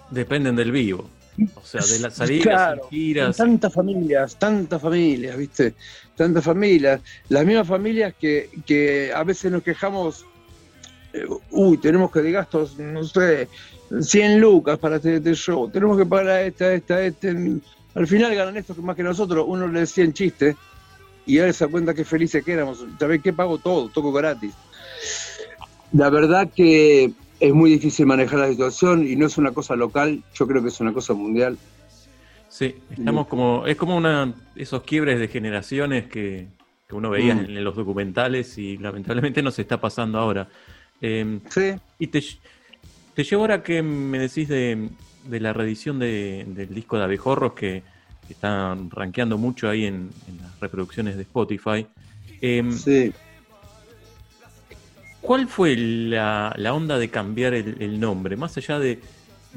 Dependen 0.09 0.55
del 0.55 0.71
vivo. 0.71 1.09
O 1.55 1.65
sea, 1.65 1.81
de 1.81 1.99
las 1.99 2.15
salidas, 2.15 2.79
giras. 2.89 3.37
Tantas 3.37 3.73
familias, 3.73 4.37
tantas 4.37 4.81
familias, 4.81 5.37
¿viste? 5.37 5.73
Tantas 6.15 6.43
familias. 6.43 7.01
Las 7.29 7.45
mismas 7.45 7.67
familias 7.67 8.13
que, 8.19 8.49
que 8.65 9.11
a 9.13 9.23
veces 9.23 9.51
nos 9.51 9.63
quejamos, 9.63 10.25
eh, 11.13 11.25
uy, 11.51 11.77
tenemos 11.77 12.11
que 12.11 12.21
de 12.21 12.31
gastos, 12.31 12.77
no 12.79 13.03
sé, 13.03 13.49
100 13.99 14.39
lucas 14.39 14.79
para 14.79 14.95
este, 14.95 15.17
este, 15.17 15.33
show, 15.35 15.69
tenemos 15.69 15.97
que 15.97 16.05
pagar 16.05 16.27
a 16.27 16.41
esta, 16.43 16.73
esta, 16.73 17.01
este. 17.01 17.35
Al 17.93 18.07
final 18.07 18.35
ganan 18.35 18.57
estos 18.57 18.77
más 18.77 18.95
que 18.95 19.03
nosotros, 19.03 19.45
uno 19.47 19.67
le 19.67 19.81
decía 19.81 20.03
en 20.03 20.13
chiste, 20.13 20.55
y 21.25 21.39
ahora 21.39 21.53
se 21.53 21.65
da 21.65 21.71
cuenta 21.71 21.93
qué 21.93 22.05
felices 22.05 22.43
que 22.43 22.53
éramos. 22.53 22.83
¿Sabés 22.99 23.21
qué? 23.21 23.33
Pago 23.33 23.57
todo, 23.57 23.89
toco 23.89 24.11
gratis. 24.11 24.53
La 25.91 26.09
verdad 26.09 26.49
que 26.53 27.13
es 27.39 27.53
muy 27.53 27.71
difícil 27.71 28.05
manejar 28.05 28.39
la 28.39 28.49
situación 28.49 29.07
y 29.07 29.15
no 29.15 29.25
es 29.25 29.37
una 29.37 29.51
cosa 29.51 29.75
local, 29.75 30.23
yo 30.33 30.47
creo 30.47 30.61
que 30.61 30.69
es 30.69 30.79
una 30.79 30.93
cosa 30.93 31.13
mundial. 31.13 31.57
Sí, 32.49 32.75
estamos 32.89 33.27
como, 33.27 33.65
es 33.67 33.75
como 33.75 33.97
una, 33.97 34.33
esos 34.55 34.83
quiebres 34.83 35.19
de 35.19 35.27
generaciones 35.27 36.07
que, 36.07 36.47
uno 36.91 37.09
veía 37.09 37.35
mm. 37.35 37.39
en, 37.45 37.63
los 37.63 37.75
documentales 37.75 38.57
y 38.57 38.77
lamentablemente 38.77 39.41
no 39.41 39.51
se 39.51 39.63
está 39.63 39.81
pasando 39.81 40.17
ahora. 40.17 40.47
Em, 41.01 41.41
sí. 41.49 41.73
Y 41.99 42.07
te, 42.07 42.23
te 43.13 43.23
llevo 43.25 43.41
ahora 43.41 43.63
que 43.63 43.81
me 43.81 44.17
decís 44.17 44.47
de, 44.47 44.89
la 45.29 45.51
reedición 45.51 45.99
del 45.99 46.73
disco 46.73 46.97
de 46.97 47.03
Abejorros 47.03 47.53
que, 47.53 47.83
está 48.29 48.75
rankeando 48.89 49.37
mucho 49.37 49.69
ahí 49.69 49.85
en, 49.85 50.09
las 50.41 50.59
reproducciones 50.61 51.17
de 51.17 51.23
Spotify. 51.23 51.85
Em, 52.39 52.71
sí. 52.71 53.11
¿Cuál 55.25 55.47
fue 55.47 55.75
la, 55.75 56.53
onda 56.71 56.99
de 56.99 57.09
cambiar 57.09 57.55
el, 57.55 57.99
nombre? 57.99 58.37
Más 58.37 58.55
allá 58.57 58.77
de, 58.77 58.99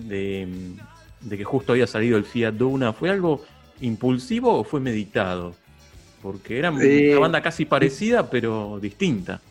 que 0.08 1.44
justo 1.44 1.72
había 1.72 1.86
salido 1.86 2.16
el 2.16 2.24
Fiat 2.24 2.54
Duna, 2.54 2.94
¿fue 2.94 3.10
algo 3.10 3.44
impulsivo 3.80 4.60
o 4.60 4.64
fue 4.64 4.80
meditado? 4.80 5.54
Porque 6.22 6.58
era 6.58 6.72
eh, 6.80 7.10
una 7.12 7.20
banda 7.20 7.42
casi 7.42 7.66
parecida, 7.66 8.30
pero 8.30 8.78
distinta. 8.80 9.42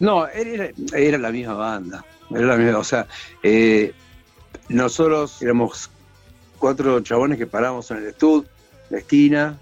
No, 0.00 0.26
era, 0.26 1.18
la 1.18 1.30
misma 1.30 1.54
banda. 1.54 2.04
Era 2.30 2.46
la 2.46 2.56
misma, 2.56 2.78
o 2.78 2.84
sea, 2.84 3.06
eh, 3.42 3.92
nosotros 4.70 5.42
éramos 5.42 5.90
cuatro 6.58 7.00
chabones 7.00 7.36
que 7.36 7.46
paramos 7.46 7.90
en 7.90 7.98
el 7.98 8.06
estudio, 8.06 8.48
la 8.88 8.98
esquina, 8.98 9.58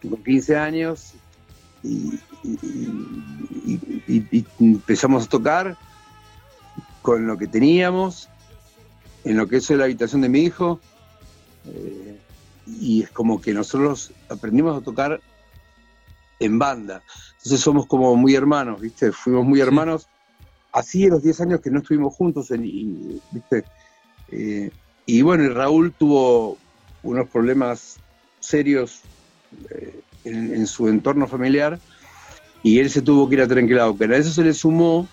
con 0.00 0.22
15 0.22 0.56
años, 0.56 1.14
y, 1.84 2.20
y, 4.06 4.46
empezamos 4.58 5.26
a 5.26 5.28
tocar 5.28 5.76
con 7.02 7.26
lo 7.26 7.36
que 7.36 7.46
teníamos, 7.46 8.28
en 9.24 9.36
lo 9.36 9.46
que 9.46 9.56
es 9.58 9.70
la 9.70 9.84
habitación 9.84 10.22
de 10.22 10.28
mi 10.28 10.40
hijo, 10.40 10.80
eh, 11.66 12.18
y 12.66 13.02
es 13.02 13.10
como 13.10 13.40
que 13.40 13.52
nosotros 13.52 14.12
aprendimos 14.28 14.80
a 14.80 14.84
tocar 14.84 15.20
en 16.40 16.58
banda. 16.58 17.02
Entonces 17.36 17.60
somos 17.60 17.86
como 17.86 18.16
muy 18.16 18.34
hermanos, 18.34 18.80
¿viste? 18.80 19.12
Fuimos 19.12 19.44
muy 19.44 19.60
hermanos. 19.60 20.08
Así 20.72 21.04
en 21.04 21.10
los 21.10 21.22
10 21.22 21.40
años 21.42 21.60
que 21.60 21.70
no 21.70 21.80
estuvimos 21.80 22.14
juntos, 22.14 22.48
¿viste? 22.50 23.64
Eh, 24.30 24.70
y 25.06 25.22
bueno, 25.22 25.44
y 25.44 25.48
Raúl 25.48 25.92
tuvo 25.92 26.58
unos 27.02 27.28
problemas 27.28 27.98
serios 28.40 29.02
eh, 29.70 30.00
en, 30.24 30.66
su 30.66 30.88
entorno 30.88 31.26
familiar 31.26 31.78
y 32.62 32.78
él 32.78 32.90
se 32.90 33.02
tuvo 33.02 33.28
que 33.28 33.36
ir 33.36 33.42
a 33.42 33.48
Trenquilado. 33.48 33.94
Pero 33.96 34.14
a 34.14 34.18
eso 34.18 34.30
se 34.30 34.42
le 34.42 34.54
sumó, 34.54 35.06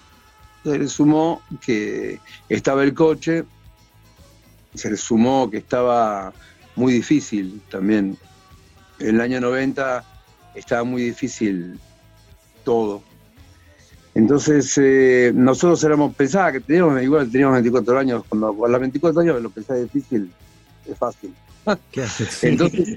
se 0.63 0.77
le 0.77 0.87
sumó 0.87 1.41
que 1.61 2.19
estaba 2.49 2.83
el 2.83 2.93
coche, 2.93 3.43
se 4.73 4.89
le 4.89 4.97
sumó 4.97 5.49
que 5.49 5.57
estaba 5.57 6.33
muy 6.75 6.93
difícil 6.93 7.61
también. 7.69 8.17
En 8.99 9.15
el 9.15 9.21
año 9.21 9.41
90 9.41 10.03
estaba 10.55 10.83
muy 10.83 11.03
difícil 11.03 11.79
todo. 12.63 13.03
Entonces, 14.13 14.77
eh, 14.77 15.31
nosotros 15.33 15.83
éramos, 15.83 16.13
pensaba 16.15 16.51
que 16.51 16.59
teníamos, 16.59 17.01
igual 17.01 17.31
teníamos 17.31 17.55
24 17.55 17.97
años, 17.97 18.23
cuando 18.27 18.65
a 18.65 18.69
los 18.69 18.79
24 18.79 19.21
años 19.21 19.41
lo 19.41 19.49
pensaba 19.49 19.79
difícil, 19.79 20.31
es 20.85 20.97
fácil. 20.97 21.33
Entonces, 22.41 22.95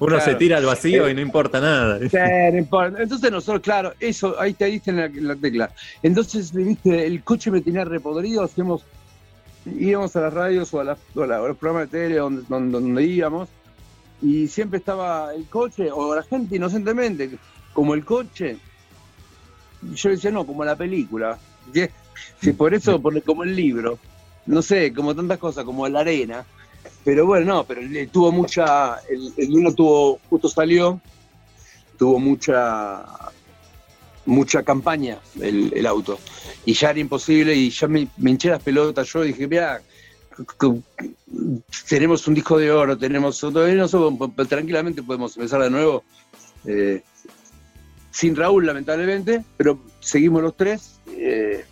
Uno 0.00 0.20
se 0.20 0.34
tira 0.34 0.58
al 0.58 0.66
vacío 0.66 1.08
y 1.08 1.14
no 1.14 1.20
importa 1.20 1.60
nada. 1.60 1.98
Entonces 2.02 3.30
nosotros, 3.30 3.62
claro, 3.62 3.94
eso, 4.00 4.38
ahí 4.40 4.54
te 4.54 4.66
diste 4.66 4.90
en 4.90 5.28
la, 5.28 5.36
tecla. 5.36 5.70
Entonces, 6.02 6.52
viste, 6.52 7.06
el 7.06 7.22
coche 7.22 7.50
me 7.50 7.60
tenía 7.60 7.84
repodrido, 7.84 8.42
hacíamos, 8.42 8.84
íbamos 9.66 10.14
a 10.16 10.20
las 10.22 10.34
radios 10.34 10.74
o 10.74 10.80
a, 10.80 10.84
los 10.84 11.56
programas 11.56 11.90
de 11.90 11.98
tele 11.98 12.16
donde, 12.16 12.42
donde, 12.48 13.04
íbamos, 13.04 13.48
y 14.20 14.48
siempre 14.48 14.78
estaba 14.78 15.32
el 15.34 15.46
coche, 15.46 15.90
o 15.92 16.14
la 16.14 16.22
gente 16.22 16.56
inocentemente, 16.56 17.30
como 17.72 17.94
el 17.94 18.04
coche. 18.04 18.58
Yo 19.94 20.10
decía, 20.10 20.30
no, 20.30 20.44
como 20.44 20.64
la 20.64 20.76
película. 20.76 21.38
Sí, 22.40 22.52
por 22.52 22.74
eso, 22.74 23.00
como 23.24 23.44
el 23.44 23.54
libro. 23.54 23.98
No 24.46 24.62
sé, 24.62 24.92
como 24.92 25.14
tantas 25.14 25.38
cosas, 25.38 25.64
como 25.64 25.88
la 25.88 26.00
arena. 26.00 26.44
Pero 27.04 27.26
bueno, 27.26 27.54
no, 27.54 27.64
pero 27.64 27.80
tuvo 28.12 28.30
mucha, 28.30 28.98
el, 29.08 29.32
el 29.36 29.74
tuvo, 29.74 30.18
justo 30.28 30.48
salió, 30.48 31.00
tuvo 31.98 32.18
mucha, 32.18 33.04
mucha 34.26 34.62
campaña 34.62 35.18
el, 35.40 35.86
auto. 35.86 36.18
Y 36.64 36.74
ya 36.74 36.90
era 36.90 37.00
imposible 37.00 37.54
y 37.54 37.70
ya 37.70 37.88
me, 37.88 38.08
hinché 38.18 38.50
las 38.50 38.62
pelotas. 38.62 39.10
Yo 39.12 39.22
dije, 39.22 39.48
mira, 39.48 39.80
tenemos 41.88 42.26
un 42.28 42.34
disco 42.34 42.58
de 42.58 42.70
oro, 42.70 42.96
tenemos 42.98 43.42
otro, 43.42 43.66
no, 43.66 44.46
tranquilamente 44.46 45.02
podemos 45.02 45.36
empezar 45.36 45.62
de 45.62 45.70
nuevo. 45.70 46.04
Eh, 46.66 47.02
sin 48.10 48.36
Raúl, 48.36 48.66
lamentablemente, 48.66 49.42
pero 49.56 49.78
seguimos 50.00 50.42
los 50.42 50.56
tres. 50.56 51.00
Eh, 51.08 51.64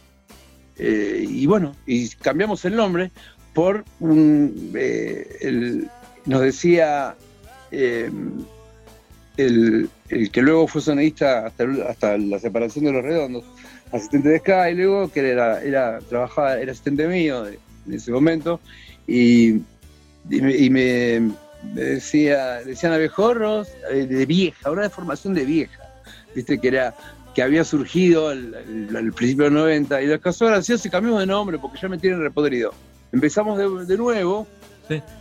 eh, 0.76 1.24
y 1.28 1.46
bueno, 1.46 1.74
y 1.86 2.08
cambiamos 2.10 2.64
el 2.64 2.76
nombre 2.76 3.10
por 3.54 3.84
un, 4.00 4.72
eh, 4.74 5.86
nos 6.26 6.40
decía 6.42 7.16
eh, 7.70 8.10
el, 9.36 9.88
que 10.32 10.42
luego 10.42 10.66
fue 10.66 10.80
sonidista 10.80 11.46
hasta, 11.46 11.64
hasta, 11.88 12.18
la 12.18 12.38
separación 12.38 12.84
de 12.86 12.92
los 12.92 13.02
redondos, 13.02 13.44
asistente 13.92 14.28
de 14.28 14.38
Sky, 14.38 14.74
luego 14.74 15.10
que 15.10 15.20
era, 15.20 15.62
era 15.62 15.98
trabajaba, 16.00 16.58
era 16.58 16.72
asistente 16.72 17.06
mío 17.06 17.46
en 17.46 17.92
ese 17.92 18.10
momento, 18.10 18.60
y, 19.06 19.60
y, 20.30 20.70
me, 20.70 21.30
decía, 21.74 22.56
decían 22.64 22.92
abejorros 22.92 23.68
eh, 23.90 24.06
de 24.06 24.26
vieja, 24.26 24.70
una 24.70 24.82
deformación 24.82 25.34
de 25.34 25.44
vieja, 25.44 25.82
viste 26.34 26.58
que 26.58 26.68
era 26.68 26.94
que 27.34 27.42
había 27.42 27.62
surgido 27.62 28.30
al, 28.30 29.12
principio 29.14 29.44
de 29.44 29.50
los 29.50 29.62
90, 29.62 30.02
y 30.02 30.06
los 30.08 30.20
casos 30.20 30.48
graciosos 30.48 30.82
se 30.82 30.90
cambiamos 30.90 31.20
de 31.20 31.26
nombre 31.26 31.56
porque 31.58 31.78
ya 31.80 31.88
me 31.88 31.96
tienen 31.96 32.20
repodrido. 32.20 32.72
Empezamos 33.12 33.86
de, 33.86 33.96
nuevo, 33.96 34.46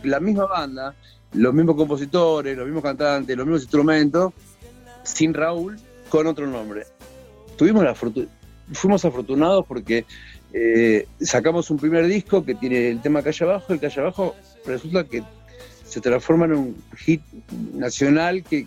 la 0.02 0.20
misma 0.20 0.46
banda, 0.46 0.94
los 1.32 1.54
mismos 1.54 1.76
compositores, 1.76 2.56
los 2.56 2.66
mismos 2.66 2.82
cantantes, 2.82 3.36
los 3.36 3.46
mismos 3.46 3.62
instrumentos, 3.62 4.32
sin 5.02 5.32
Raúl, 5.32 5.78
con 6.08 6.26
otro 6.26 6.46
nombre. 6.46 6.84
Tuvimos 7.56 7.84
la 7.84 7.94
fuimos 8.72 9.04
afortunados 9.04 9.64
porque 9.66 10.04
eh, 10.52 11.06
sacamos 11.20 11.70
un 11.70 11.78
primer 11.78 12.06
disco 12.06 12.44
que 12.44 12.54
tiene 12.54 12.88
el 12.90 13.00
tema 13.00 13.22
Calle 13.22 13.44
Abajo, 13.44 13.72
el 13.72 13.80
Calle 13.80 14.00
Abajo 14.00 14.34
resulta 14.66 15.04
que 15.04 15.22
se 15.84 16.00
transforma 16.00 16.44
en 16.44 16.52
un 16.52 16.76
hit 16.98 17.22
nacional 17.74 18.44
que, 18.44 18.66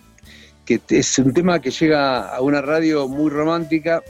que 0.66 0.82
es 0.90 1.20
un 1.20 1.34
tema 1.34 1.60
que 1.62 1.70
llega 1.70 2.36
a 2.36 2.42
una 2.42 2.62
radio 2.62 3.08
muy 3.08 3.30
romántica 3.30 4.02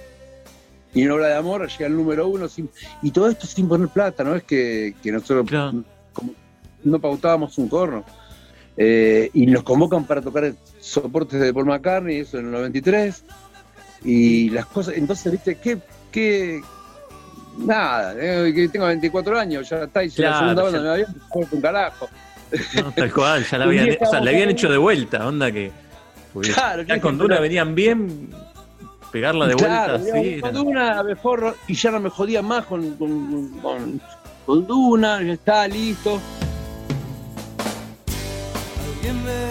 y 0.94 1.04
en 1.04 1.12
obra 1.12 1.28
de 1.28 1.36
amor 1.36 1.68
llega 1.68 1.88
el 1.88 1.96
número 1.96 2.28
uno 2.28 2.48
y 3.02 3.12
todo 3.12 3.30
esto 3.30 3.48
sin 3.48 3.68
poner 3.68 3.88
plata, 3.88 4.24
no 4.24 4.36
es 4.36 4.44
que, 4.44 4.94
nosotros 5.06 5.46
no 6.84 7.00
pautábamos 7.00 7.58
un 7.58 7.68
corno. 7.68 8.04
Eh, 8.78 9.30
y 9.34 9.46
nos 9.46 9.64
convocan 9.64 10.06
para 10.06 10.22
tocar 10.22 10.54
soportes 10.80 11.40
de 11.40 11.54
Paul 11.54 11.66
McCartney, 11.66 12.22
eso 12.22 12.40
en 12.40 12.46
el 12.46 12.52
93. 12.52 13.24
Y 14.04 14.50
las 14.50 14.66
cosas, 14.66 14.96
entonces, 14.98 15.32
viste, 15.32 15.56
qué, 15.56 15.78
qué 16.12 16.62
nada, 17.58 18.16
eh, 18.18 18.52
que 18.54 18.70
tengo 18.70 18.86
24 18.88 19.38
años, 19.38 19.70
ya 19.70 19.84
está, 19.84 20.04
y 20.04 20.10
si 20.10 20.22
la 20.22 20.40
segunda 20.40 20.64
banda 20.64 20.82
me 20.82 20.88
va 20.88 20.96
bien, 20.96 21.08
un 21.52 21.62
carajo. 21.62 22.10
No, 22.76 22.92
tal 22.92 23.14
cual, 23.14 23.46
ya 23.46 23.58
la 23.58 23.66
habían, 23.66 23.98
o 24.02 24.06
sea, 24.10 24.20
le 24.20 24.32
habían 24.32 24.50
hecho 24.50 24.70
de 24.70 24.78
vuelta, 24.78 25.28
onda 25.28 25.52
que. 25.52 25.72
Claro, 26.54 26.84
ya 26.84 27.00
con 27.02 27.18
Duna 27.18 27.42
venían 27.42 27.76
bien, 27.76 28.30
pegarla 29.12 29.48
de 29.48 29.56
vuelta 29.56 29.96
así. 29.96 30.40
Con 30.40 30.54
Duna, 30.54 31.04
mejor, 31.04 31.56
y 31.68 31.76
ya 31.76 31.92
no 31.92 32.00
me 32.00 32.10
jodía 32.10 32.42
más 32.42 32.66
con, 32.66 32.96
con, 32.96 34.00
con, 34.46 34.68
Duna, 34.68 35.22
ya 35.22 35.34
está 35.34 35.68
listo. 35.68 36.20
Alguien 38.96 39.24
me 39.24 39.51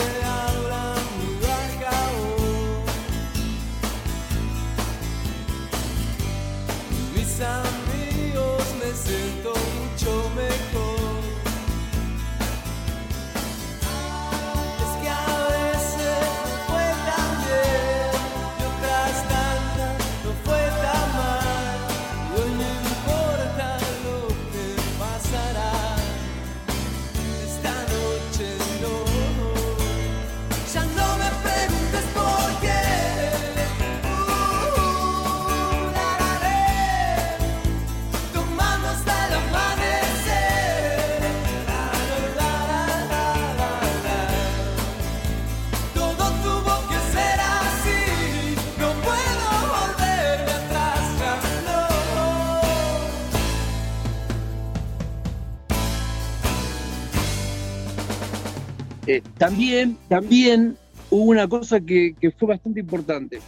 Eh, 59.10 59.22
también, 59.38 59.98
también 60.08 60.78
hubo 61.10 61.24
una 61.24 61.48
cosa 61.48 61.80
que, 61.80 62.14
fue 62.38 62.46
bastante 62.46 62.78
importante 62.78 63.40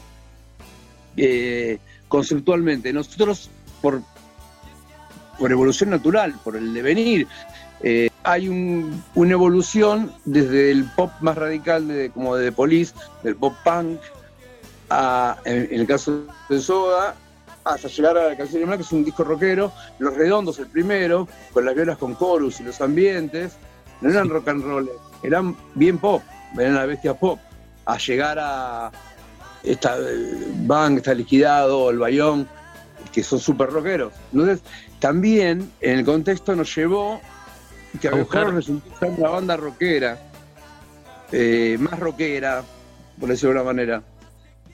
eh, 1.17 1.79
conceptualmente. 2.09 2.93
Nosotros, 2.93 3.49
por, 3.81 4.03
por 5.39 5.53
evolución 5.53 5.91
natural, 5.91 6.35
por 6.43 6.57
el 6.57 6.75
devenir, 6.75 7.29
eh, 7.81 8.11
hay 8.25 8.49
una 8.49 9.33
evolución 9.33 10.11
desde 10.25 10.73
el 10.73 10.85
pop 10.97 11.13
más 11.21 11.39
radical, 11.39 11.87
de, 11.87 12.11
como 12.11 12.35
de 12.35 12.47
The 12.47 12.53
Police, 12.57 12.93
del 13.23 13.37
pop 13.37 13.55
punk, 13.63 14.01
en, 15.45 15.69
el 15.71 15.87
caso 15.87 16.27
de 16.49 16.61
Soda, 16.61 17.15
hasta 17.63 17.87
llegar 17.87 18.19
a 18.19 18.31
la 18.31 18.37
canción 18.37 18.69
de 18.69 18.77
que 18.79 18.83
es 18.83 18.91
un 18.91 19.05
disco 19.05 19.23
rockero, 19.23 19.73
Los 20.01 20.15
Redondos 20.15 20.59
el 20.59 20.67
primero, 20.67 21.29
con 21.53 21.65
las 21.65 21.77
violas 21.77 21.99
con 21.99 22.19
chorus 22.19 22.59
y 22.59 22.65
los 22.65 22.81
ambientes, 22.81 23.53
no 24.01 24.11
eran 24.11 24.29
rock 24.29 24.49
and 24.49 24.65
roll, 24.65 24.91
eran 25.23 25.57
bien 25.75 25.99
pop, 25.99 26.23
eran 26.59 26.75
la 26.75 26.87
bestia 26.87 27.15
pop, 27.15 27.39
a 27.85 27.99
llegar 27.99 28.39
a 28.41 28.91
esta 29.63 29.97
Bang, 30.65 30.99
está 30.99 31.15
liquidado, 31.15 31.91
el 31.91 31.99
Bayón, 31.99 32.49
que 33.13 33.23
son 33.23 33.39
súper 33.39 33.71
rockeros. 33.71 34.13
Entonces, 34.33 34.61
también 34.99 35.71
en 35.81 35.99
el 35.99 36.05
contexto 36.05 36.55
nos 36.55 36.75
llevó 36.75 37.21
que 38.01 38.09
a, 38.09 38.13
mejor 38.13 38.55
resultó 38.55 38.99
ser 38.99 39.11
una 39.11 39.29
banda 39.29 39.57
rockera, 39.57 40.19
eh, 41.31 41.77
más 41.79 41.99
rockera, 41.99 42.63
por 43.19 43.29
decirlo 43.29 43.55
de 43.55 43.59
alguna 43.59 43.75
manera. 43.75 44.03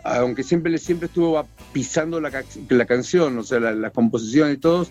Aunque 0.05 0.43
siempre, 0.43 0.76
siempre 0.78 1.07
estuvo 1.07 1.45
pisando 1.73 2.21
la, 2.21 2.31
canción, 2.87 3.38
o 3.38 3.43
sea, 3.43 3.59
la, 3.59 3.90
composición 3.90 4.52
y 4.52 4.57
todos 4.57 4.90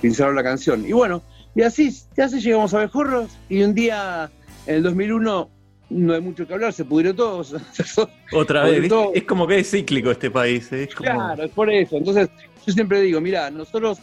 pisaron 0.00 0.34
la 0.34 0.42
canción. 0.42 0.86
Y 0.86 0.92
bueno, 0.92 1.22
y 1.54 1.62
así, 1.62 1.94
ya 2.16 2.24
así 2.24 2.40
llegamos 2.40 2.74
a 2.74 2.78
Bejorros 2.78 3.30
y 3.48 3.62
un 3.62 3.74
día 3.74 4.30
en 4.66 4.74
el 4.76 4.82
2001 4.82 5.50
no 5.88 6.14
hay 6.14 6.20
mucho 6.20 6.46
que 6.46 6.54
hablar, 6.54 6.72
se 6.72 6.84
pudrió 6.84 7.14
todo. 7.14 7.44
Otra 8.32 8.64
vez, 8.64 8.90
es 9.14 9.24
como 9.24 9.46
que 9.46 9.60
es 9.60 9.70
cíclico 9.70 10.10
este 10.10 10.30
país. 10.30 10.72
¿eh? 10.72 10.88
Claro, 10.94 11.44
es 11.44 11.50
por 11.50 11.70
eso. 11.70 11.96
Entonces, 11.96 12.28
yo 12.66 12.72
siempre 12.72 13.00
digo, 13.00 13.20
mira, 13.20 13.50
nosotros 13.50 13.98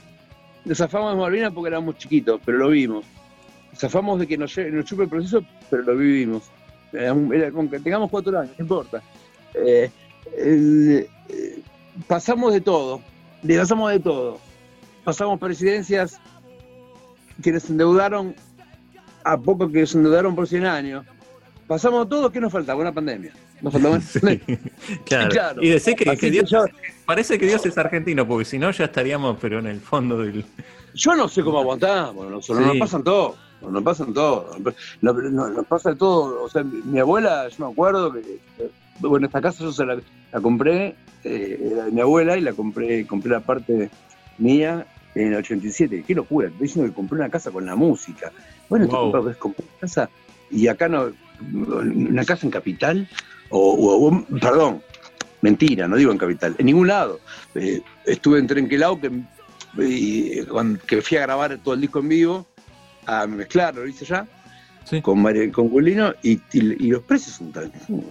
nos 0.64 0.78
zafamos 0.78 1.14
de 1.14 1.20
Malvinas 1.20 1.52
porque 1.52 1.68
éramos 1.68 1.98
chiquitos, 1.98 2.40
pero 2.46 2.58
lo 2.60 2.70
vimos. 2.70 3.06
Zafamos 3.76 4.20
de 4.20 4.28
que 4.28 4.38
nos, 4.38 4.56
nos 4.58 4.86
chupe 4.86 5.04
el 5.04 5.10
proceso, 5.10 5.44
pero 5.70 5.84
lo 5.84 5.98
vivimos. 5.98 6.44
aunque 7.54 7.80
tengamos 7.80 8.10
cuatro 8.10 8.40
años, 8.40 8.54
no 8.58 8.64
importa. 8.64 9.02
Eh, 9.56 9.90
eh, 10.38 11.10
pasamos 12.08 12.54
de 12.54 12.62
todo, 12.62 13.02
pasamos 13.46 13.92
de 13.92 14.00
todo. 14.00 14.40
Pasamos 15.04 15.38
presidencias 15.38 16.18
que 17.42 17.52
nos 17.52 17.70
endeudaron 17.70 18.36
a 19.24 19.38
poco 19.38 19.72
que 19.72 19.86
se 19.86 19.98
endeudaron 19.98 20.36
por 20.36 20.48
100 20.48 20.66
años. 20.66 21.06
Pasamos 21.68 22.10
todo, 22.10 22.32
¿qué 22.32 22.40
nos 22.40 22.52
faltaba? 22.52 22.82
Una 22.82 22.92
pandemia. 22.92 23.32
Nos 23.62 23.72
faltaba 23.72 23.98
claro. 25.06 25.64
Y 25.64 25.70
decir 25.70 25.96
que, 25.96 26.30
Dios, 26.30 26.54
parece 27.06 27.40
que 27.40 27.46
Dios 27.46 27.66
es 27.66 27.78
argentino, 27.78 28.28
porque 28.28 28.44
si 28.44 28.60
no 28.60 28.70
ya 28.72 28.86
estaríamos, 28.86 29.38
pero 29.40 29.60
en 29.60 29.68
el 29.68 29.80
fondo 29.80 30.18
del. 30.18 30.44
Yo 30.94 31.16
no 31.16 31.30
sé 31.30 31.42
cómo 31.44 31.60
aguantamos, 31.60 32.30
nosotros 32.30 32.68
nos 32.68 32.78
pasan 32.78 33.04
todo, 33.04 33.38
nos 33.62 33.82
pasan 33.82 34.14
todo, 34.14 34.52
nos, 35.02 35.66
pasa 35.66 35.96
todo. 35.96 36.44
O 36.44 36.50
sea, 36.50 36.64
mi 36.64 37.00
abuela, 37.00 37.48
yo 37.48 37.66
me 37.66 37.72
acuerdo 37.72 38.12
que, 38.12 38.40
bueno, 39.00 39.28
esta 39.28 39.42
casa 39.42 39.64
yo 39.64 39.72
se 39.72 39.86
la, 39.86 39.98
compré, 40.42 40.96
eh, 41.24 41.70
era 41.72 41.86
de 41.86 41.92
mi 41.92 42.02
abuela 42.02 42.36
y 42.38 42.42
la 42.42 42.52
compré, 42.52 43.08
compré 43.08 43.32
la 43.32 43.40
parte 43.40 43.90
mía 44.38 44.86
en 45.16 45.28
el 45.30 45.36
87. 45.36 46.04
Qué 46.06 46.14
locura, 46.14 46.50
estoy 46.50 46.68
diciendo 46.68 46.92
que 46.92 46.96
compré 46.96 47.18
una 47.18 47.30
casa 47.30 47.50
con 47.50 47.66
la 47.66 47.76
música. 47.76 48.32
Bueno, 48.70 48.88
wow. 48.88 49.30
te 49.30 49.38
compré 49.38 49.66
una 49.66 49.80
casa 49.80 50.10
y 50.50 50.68
acá 50.68 50.88
no, 50.88 51.12
una 51.52 52.24
casa 52.26 52.46
en 52.46 52.52
capital, 52.52 53.08
o, 53.50 54.26
perdón, 54.40 54.82
mentira, 55.42 55.88
no 55.88 55.96
digo 55.96 56.12
en 56.12 56.18
capital, 56.18 56.56
en 56.58 56.66
ningún 56.66 56.88
lado. 56.88 57.20
Eh, 57.56 57.82
estuve 58.06 58.40
en 58.40 58.48
Trenquelao, 58.48 59.00
que, 59.00 59.12
que 60.88 61.02
fui 61.02 61.18
a 61.18 61.22
grabar 61.22 61.58
todo 61.64 61.74
el 61.74 61.82
disco 61.82 62.00
en 62.00 62.10
vivo, 62.10 62.48
a 63.06 63.28
mezclar, 63.28 63.76
lo 63.76 63.88
hice 63.88 64.06
ya. 64.06 64.28
Con, 65.02 65.22
María, 65.22 65.50
con 65.52 65.70
Gulino 65.70 66.14
y, 66.24 66.40
los 66.90 67.04
precios 67.04 67.38
son 67.38 67.54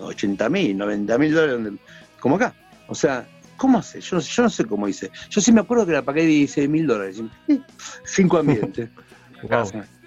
80 0.01 0.49
mil, 0.49 0.77
90 0.77 1.19
mil 1.19 1.35
dólares, 1.35 1.73
como 2.19 2.37
acá. 2.37 2.55
O 2.89 2.95
sea, 2.95 3.27
¿Cómo 3.63 3.79
hace? 3.79 4.01
Yo, 4.01 4.19
yo 4.19 4.43
no 4.43 4.51
sé 4.51 4.65
cómo 4.65 4.89
hice. 4.89 5.09
Yo 5.31 5.41
sí 5.41 5.53
me 5.53 5.61
acuerdo 5.61 5.87
que 5.87 5.93
la 5.93 6.03
pagué 6.03 6.27
16 6.27 6.69
mil 6.69 6.85
dólares. 6.85 7.23
Cinco 8.05 8.39
ambientes. 8.39 8.91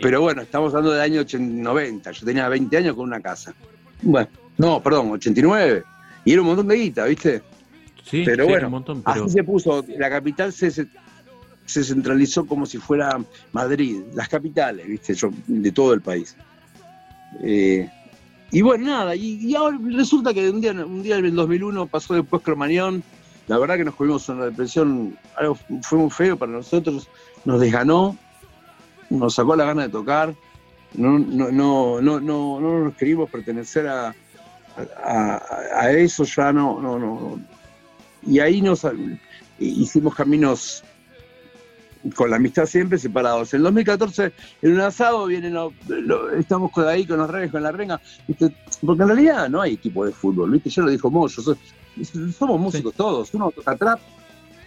Pero 0.00 0.20
bueno, 0.20 0.42
estamos 0.42 0.72
hablando 0.74 0.92
del 0.92 1.00
año 1.00 1.24
90. 1.38 2.10
Yo 2.12 2.26
tenía 2.26 2.48
20 2.48 2.76
años 2.76 2.96
con 2.96 3.04
una 3.06 3.20
casa. 3.20 3.54
Bueno, 4.02 4.28
no, 4.58 4.82
perdón, 4.82 5.10
89. 5.12 5.82
Y 6.24 6.32
era 6.32 6.40
un 6.40 6.48
montón 6.48 6.68
de 6.68 6.76
guita, 6.76 7.04
¿viste? 7.04 7.42
Sí, 8.04 8.22
pero 8.24 8.46
bueno, 8.46 8.66
un 8.66 8.72
montón, 8.72 9.02
así 9.04 9.28
se 9.28 9.44
puso. 9.44 9.84
La 9.98 10.10
capital 10.10 10.52
se, 10.52 10.70
se, 10.70 11.84
centralizó 11.84 12.46
como 12.46 12.66
si 12.66 12.78
fuera 12.78 13.18
Madrid, 13.52 14.02
las 14.14 14.28
capitales, 14.28 14.86
¿viste? 14.86 15.14
Yo, 15.14 15.30
de 15.46 15.72
todo 15.72 15.94
el 15.94 16.00
país. 16.00 16.36
Eh, 17.42 17.88
y 18.50 18.60
bueno, 18.60 18.86
nada, 18.86 19.16
y, 19.16 19.54
ahora 19.54 19.78
resulta 19.82 20.34
que 20.34 20.50
un 20.50 20.60
día, 20.60 20.72
un 20.72 21.02
día 21.02 21.16
en 21.16 21.24
el 21.24 21.34
2001 21.34 21.86
pasó 21.86 22.14
después 22.14 22.42
Cromañón, 22.42 23.02
la 23.48 23.58
verdad 23.58 23.76
que 23.76 23.84
nos 23.84 23.94
comimos 23.94 24.28
una 24.28 24.44
depresión, 24.44 25.16
algo 25.36 25.56
fue 25.80 25.98
muy 25.98 26.10
feo 26.10 26.36
para 26.36 26.52
nosotros, 26.52 27.08
nos 27.46 27.60
desganó, 27.60 28.18
nos 29.18 29.34
sacó 29.34 29.56
la 29.56 29.64
gana 29.64 29.82
de 29.82 29.88
tocar, 29.88 30.34
no, 30.94 31.18
no, 31.18 31.50
no, 31.50 32.00
no, 32.00 32.20
no, 32.20 32.60
no 32.60 32.84
nos 32.84 32.94
queríamos 32.96 33.30
pertenecer 33.30 33.88
a, 33.88 34.14
a, 35.04 35.90
eso, 35.90 36.24
ya 36.24 36.52
no, 36.52 36.80
no, 36.80 36.98
no. 36.98 37.40
Y 38.22 38.38
ahí 38.40 38.62
nos 38.62 38.86
hicimos 39.58 40.14
caminos 40.14 40.84
con 42.14 42.30
la 42.30 42.36
amistad 42.36 42.66
siempre 42.66 42.98
separados. 42.98 43.52
En 43.54 43.58
el 43.58 43.64
2014, 43.64 44.32
en 44.62 44.72
un 44.72 44.80
asado, 44.80 45.26
vienen 45.26 45.56
estamos 46.38 46.70
con 46.70 46.88
ahí 46.88 47.06
con 47.06 47.18
los 47.18 47.30
reyes, 47.30 47.50
con 47.50 47.62
la 47.62 47.72
renga, 47.72 48.00
porque 48.84 49.02
en 49.02 49.08
realidad 49.08 49.48
no 49.48 49.60
hay 49.60 49.74
equipo 49.74 50.04
de 50.04 50.12
fútbol, 50.12 50.50
¿viste? 50.50 50.70
Ya 50.70 50.82
lo 50.82 50.90
dijo 50.90 51.10
Moyo, 51.10 51.42
somos 52.38 52.60
músicos 52.60 52.94
todos, 52.94 53.32
uno 53.34 53.50
toca 53.50 53.76
trap, 53.76 54.00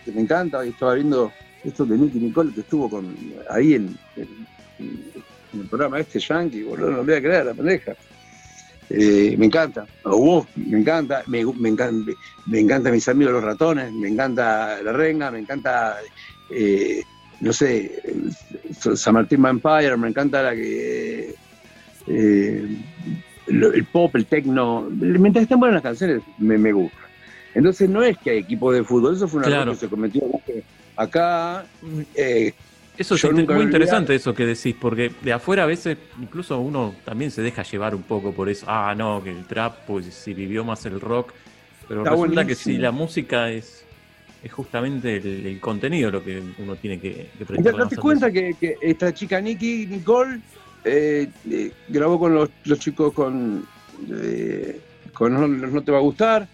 que 0.04 0.12
me 0.12 0.22
encanta, 0.22 0.66
y 0.66 0.70
estaba 0.70 0.94
viendo 0.94 1.32
esto 1.66 1.86
de 1.86 1.98
Nicky 1.98 2.20
Nicole, 2.20 2.54
que 2.54 2.62
estuvo 2.62 2.90
con 2.90 3.16
ahí 3.50 3.74
en, 3.74 3.98
el 4.88 5.68
programa 5.70 6.00
este 6.00 6.20
Yankee, 6.20 6.64
boludo, 6.64 6.92
no 6.92 6.98
lo 6.98 7.06
voy 7.06 7.14
a 7.14 7.22
creer, 7.22 7.46
la 7.46 7.54
pendeja. 7.54 7.96
Eh, 8.90 9.36
me 9.38 9.48
encanta, 9.48 9.86
me 10.56 10.78
encanta, 10.78 11.24
me, 11.26 11.44
me, 11.44 11.70
encanta, 11.70 12.12
me 12.46 12.60
encanta 12.60 12.92
mis 12.92 13.08
amigos 13.10 13.34
los 13.34 13.44
ratones, 13.44 13.92
me 13.92 14.10
encanta 14.10 14.80
la 14.84 14.94
renga, 14.94 15.32
me 15.32 15.40
encanta 15.40 15.98
eh, 16.52 17.02
no 17.42 17.54
sé, 17.54 18.02
San 18.96 19.14
Martín 19.14 19.42
Vampire, 19.42 19.98
me 19.98 20.10
encanta 20.10 20.42
la 20.42 20.56
que. 20.56 21.36
Eh, 22.08 22.78
el 23.48 23.86
pop, 23.86 24.16
el 24.16 24.26
techno. 24.26 24.88
Mientras 24.90 25.44
estén 25.44 25.60
buenas 25.60 25.76
las 25.76 25.84
canciones, 25.84 26.24
me, 26.38 26.58
me 26.58 26.72
gusta. 26.72 26.98
Entonces 27.54 27.90
no 27.90 28.04
es 28.04 28.18
que 28.18 28.32
hay 28.32 28.38
equipos 28.40 28.74
de 28.74 28.84
fútbol, 28.84 29.16
eso 29.16 29.28
fue 29.28 29.40
una 29.40 29.50
cosa 29.50 29.72
que 29.72 29.76
se 29.78 29.88
cometió 29.88 30.22
acá. 30.96 31.66
Eh, 32.16 32.54
eso 32.98 33.16
es 33.16 33.24
muy 33.26 33.64
interesante 33.64 34.16
eso 34.16 34.34
que 34.34 34.46
decís, 34.46 34.76
porque 34.80 35.12
de 35.22 35.34
afuera 35.34 35.64
a 35.64 35.66
veces 35.66 35.98
incluso 36.22 36.58
uno 36.60 36.96
también 37.04 37.30
se 37.30 37.42
deja 37.42 37.64
llevar 37.64 37.94
un 37.94 38.04
poco 38.04 38.32
por 38.32 38.48
eso. 38.48 38.66
Ah, 38.70 38.94
no, 38.98 39.22
que 39.24 39.32
el 39.32 39.46
trap, 39.46 39.86
pues 39.86 40.06
si 40.14 40.34
vivió 40.34 40.64
más 40.64 40.86
el 40.86 41.02
rock. 41.02 41.34
Pero 41.88 42.04
resulta 42.04 42.46
que 42.46 42.56
si 42.56 42.78
la 42.78 42.92
música 42.92 43.52
es 43.52 43.86
es 44.44 44.52
justamente 44.52 45.18
el, 45.18 45.60
contenido 45.60 46.12
lo 46.12 46.24
que 46.24 46.40
uno 46.60 46.76
tiene 46.76 47.00
que, 47.00 47.30
que 47.36 47.46
prestar. 47.46 47.76
Date 47.76 47.96
cuenta 47.96 48.32
que, 48.32 48.78
esta 48.80 49.12
chica 49.12 49.42
Nikki, 49.42 49.88
Nicole, 49.88 50.40
eh, 50.84 51.28
eh, 51.50 51.72
grabó 51.88 52.20
con 52.20 52.36
los, 52.36 52.50
chicos 52.78 53.12
con, 53.12 53.66
con 55.14 55.72
no, 55.74 55.82
Te 55.82 55.92
Va 55.92 55.98
a 55.98 56.02
Gustar. 56.02 56.48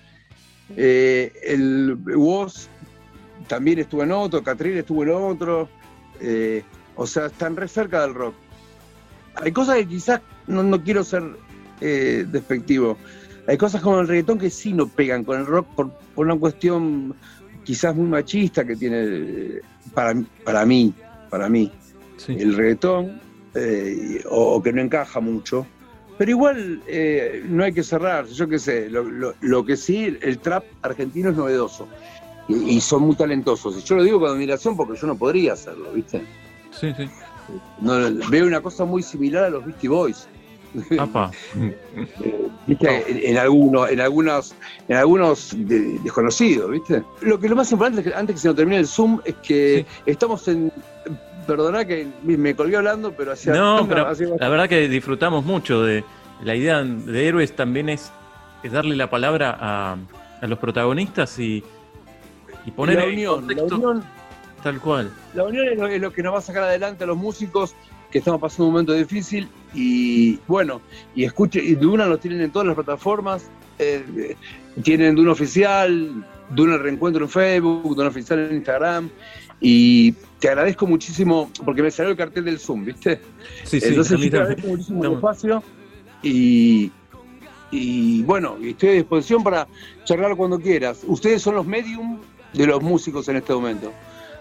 el 0.78 1.98
Woz 2.16 2.70
también 3.48 3.80
estuvo 3.80 4.04
en 4.04 4.12
otro, 4.12 4.44
Catrín 4.44 4.78
estuvo 4.78 5.04
en 5.04 5.10
otro. 5.12 5.70
o 6.96 7.08
sea, 7.08 7.28
están 7.28 7.56
re 7.56 7.68
cerca 7.68 8.02
del 8.02 8.14
rock. 8.14 8.36
Hay 9.36 9.52
cosas 9.52 9.78
que 9.78 9.88
quizás 9.88 10.22
no, 10.48 10.84
quiero 10.84 11.04
ser 11.04 11.24
despectivo. 11.80 12.98
Hay 13.48 13.58
cosas 13.58 13.82
como 13.82 14.00
el 14.00 14.08
reggaetón 14.08 14.38
que 14.38 14.50
sí 14.50 14.72
no 14.72 14.88
pegan 14.88 15.24
con 15.24 15.40
el 15.40 15.46
rock 15.46 15.68
por, 15.76 15.92
por 16.14 16.26
una 16.26 16.38
cuestión 16.38 17.16
quizás 17.64 17.96
muy 17.96 18.08
machista 18.08 18.66
que 18.66 18.76
tiene 18.76 19.62
para, 19.94 20.14
para 20.44 20.66
mí, 20.66 20.94
para 21.30 21.50
mí, 21.50 21.72
el 22.28 22.56
reggaetón, 22.56 23.22
eh, 23.56 24.24
o, 24.30 24.62
que 24.62 24.74
no 24.74 24.82
encaja 24.82 25.20
mucho. 25.20 25.66
Pero 26.18 26.32
igual 26.32 26.82
eh, 26.88 27.44
no 27.48 27.64
hay 27.64 27.74
que 27.74 27.84
cerrar, 27.84 28.28
yo 28.28 28.48
qué 28.48 28.60
sé, 28.60 28.90
lo, 28.90 29.66
que 29.66 29.76
sí, 29.76 30.18
el 30.22 30.38
trap 30.40 30.64
argentino 30.82 31.32
es 31.32 31.36
novedoso 31.36 31.88
y, 32.52 32.82
son 32.82 33.04
muy 33.04 33.16
talentosos. 33.16 33.78
Y 33.78 33.82
yo 33.84 33.96
lo 33.96 34.04
digo 34.04 34.20
con 34.20 34.30
admiración 34.30 34.76
porque 34.76 35.00
yo 35.00 35.08
no 35.08 35.16
podría 35.16 35.54
hacerlo, 35.54 35.92
¿viste? 35.94 36.22
Sí, 36.72 36.94
sí. 36.96 37.10
veo 38.30 38.46
una 38.46 38.62
cosa 38.62 38.86
muy 38.86 39.04
similar 39.04 39.46
a 39.46 39.50
los 39.50 39.66
Beastie 39.66 39.90
Boys. 39.90 40.28
En, 42.68 43.38
algunos, 43.38 43.90
en 43.90 44.00
algunos, 44.00 44.56
en 44.88 44.96
algunos 44.96 45.54
desconocidos, 45.58 46.72
¿viste? 46.72 47.04
Lo 47.22 47.40
que 47.40 47.50
lo 47.50 47.56
más 47.56 47.72
importante 47.72 48.02
es 48.02 48.08
que 48.08 48.14
antes 48.14 48.36
que 48.36 48.42
se 48.42 48.48
nos 48.48 48.56
termine 48.56 48.78
el 48.78 48.88
Zoom 48.88 49.20
es 49.26 49.36
que 49.36 49.86
estamos 50.06 50.48
en. 50.48 50.72
Perdona 51.48 51.84
que 51.84 52.08
me 52.24 52.56
colgué 52.56 52.78
hablando, 52.78 53.12
pero 53.12 53.34
hacia. 53.34 53.54
No, 53.54 53.86
pero 53.88 54.08
la 54.40 54.50
verdad 54.50 54.70
que 54.70 54.88
disfrutamos 54.88 55.44
mucho 55.44 55.84
de. 55.84 56.04
La 56.44 56.56
idea 56.56 56.82
de 56.84 57.28
héroes 57.28 57.56
también 57.56 57.90
es, 57.90 58.12
darle 58.72 58.96
la 58.96 59.10
palabra 59.10 59.58
a, 59.60 59.98
los 60.48 60.58
protagonistas 60.58 61.38
y, 61.40 61.64
y 62.66 62.72
poner 62.72 62.98
la 62.98 63.06
unión, 63.06 63.48
la 63.48 63.64
unión, 63.64 64.04
tal 64.64 64.80
cual. 64.80 65.12
La 65.34 65.44
unión 65.44 65.68
es 65.68 65.78
lo, 65.78 65.88
es 65.88 66.02
lo 66.02 66.12
que 66.14 66.24
nos 66.24 66.34
va 66.34 66.40
a 66.40 66.42
sacar 66.42 66.64
adelante 66.64 67.04
a 67.04 67.08
los 67.08 67.18
músicos 67.18 67.76
que 68.12 68.20
estamos 68.20 68.42
pasando 68.42 68.66
un 68.66 68.74
momento 68.74 68.94
difícil 68.94 69.48
y 69.74 70.38
bueno, 70.48 70.82
y 71.16 71.24
escuche, 71.24 71.64
y 71.64 71.76
Duna 71.76 72.06
lo 72.06 72.20
tienen 72.20 72.42
en 72.42 72.52
todas 72.52 72.68
las 72.68 72.76
plataformas, 72.76 73.50
eh, 73.80 74.36
tienen 74.84 75.16
Duna 75.16 75.32
Oficial, 75.32 76.26
Duna 76.50 76.78
Reencuentro 76.78 77.24
en 77.24 77.30
Facebook, 77.30 77.96
Duna 77.96 78.10
Oficial 78.10 78.40
en 78.40 78.56
Instagram, 78.58 79.10
y 79.62 80.12
te 80.40 80.50
agradezco 80.50 80.86
muchísimo, 80.88 81.50
porque 81.64 81.82
me 81.82 81.92
salió 81.92 82.12
el 82.12 82.18
cartel 82.18 82.46
del 82.46 82.60
Zoom, 82.60 82.84
¿viste? 82.84 83.22
Sí, 83.64 83.80
sí, 83.80 83.88
Entonces 83.88 84.20
te 84.20 84.38
agradezco 84.38 84.68
muchísimo 84.68 85.06
el 85.06 85.14
espacio 85.14 85.64
y, 86.22 86.92
y 87.72 88.24
bueno, 88.24 88.58
estoy 88.62 88.90
a 88.90 88.94
disposición 88.94 89.44
para 89.44 89.68
charlar 90.04 90.36
cuando 90.36 90.60
quieras. 90.60 91.02
Ustedes 91.08 91.42
son 91.42 91.56
los 91.56 91.66
medium 91.66 92.20
de 92.54 92.68
los 92.68 92.82
músicos 92.82 93.28
en 93.30 93.38
este 93.38 93.54
momento. 93.54 93.92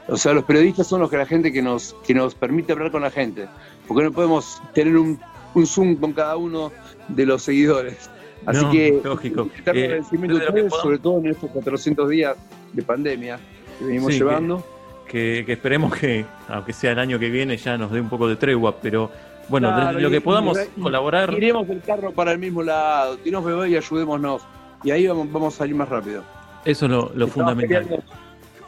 O 0.08 0.16
sea, 0.16 0.32
los 0.32 0.44
periodistas 0.44 0.86
son 0.86 1.00
los 1.00 1.10
que 1.10 1.16
la 1.16 1.26
gente 1.26 1.52
que 1.52 1.62
nos, 1.62 1.94
que 2.04 2.14
nos 2.14 2.34
permite 2.34 2.72
hablar 2.72 2.90
con 2.90 3.02
la 3.02 3.10
gente. 3.10 3.46
Porque 3.86 4.04
no 4.04 4.12
podemos 4.12 4.60
tener 4.74 4.96
un, 4.96 5.18
Zoom 5.64 5.96
con 5.96 6.12
cada 6.12 6.36
uno 6.36 6.72
de 7.08 7.26
los 7.26 7.42
seguidores. 7.42 8.10
Así 8.46 8.64
que, 8.70 9.00
lógico. 9.04 9.48
Eh, 9.66 9.84
agradecimiento 9.84 10.36
a 10.36 10.48
ustedes, 10.48 10.72
sobre 10.82 10.98
todo 10.98 11.18
en 11.18 11.26
estos 11.26 11.50
400 11.50 12.08
días 12.08 12.36
de 12.72 12.82
pandemia 12.82 13.38
que 13.78 13.84
venimos 13.84 14.12
llevando. 14.12 14.64
Que, 15.06 15.44
esperemos 15.46 15.94
que, 15.94 16.24
aunque 16.48 16.72
sea 16.72 16.92
el 16.92 16.98
año 16.98 17.18
que 17.18 17.30
viene, 17.30 17.56
ya 17.56 17.76
nos 17.76 17.90
dé 17.90 18.00
un 18.00 18.08
poco 18.08 18.28
de 18.28 18.36
tregua, 18.36 18.76
pero 18.80 19.10
bueno, 19.48 19.92
lo 19.92 20.10
que 20.10 20.20
podamos 20.20 20.58
colaborar. 20.80 21.34
Tiremos 21.34 21.68
el 21.68 21.82
carro 21.82 22.12
para 22.12 22.32
el 22.32 22.38
mismo 22.38 22.62
lado, 22.62 23.16
tiremos 23.18 23.44
bebé 23.44 23.70
y 23.70 23.76
ayudémonos. 23.76 24.42
Y 24.82 24.92
ahí 24.92 25.06
vamos, 25.06 25.30
vamos 25.30 25.54
a 25.54 25.58
salir 25.58 25.74
más 25.74 25.88
rápido. 25.88 26.24
Eso 26.64 26.86
es 26.86 27.16
lo, 27.16 27.28
fundamental 27.28 28.02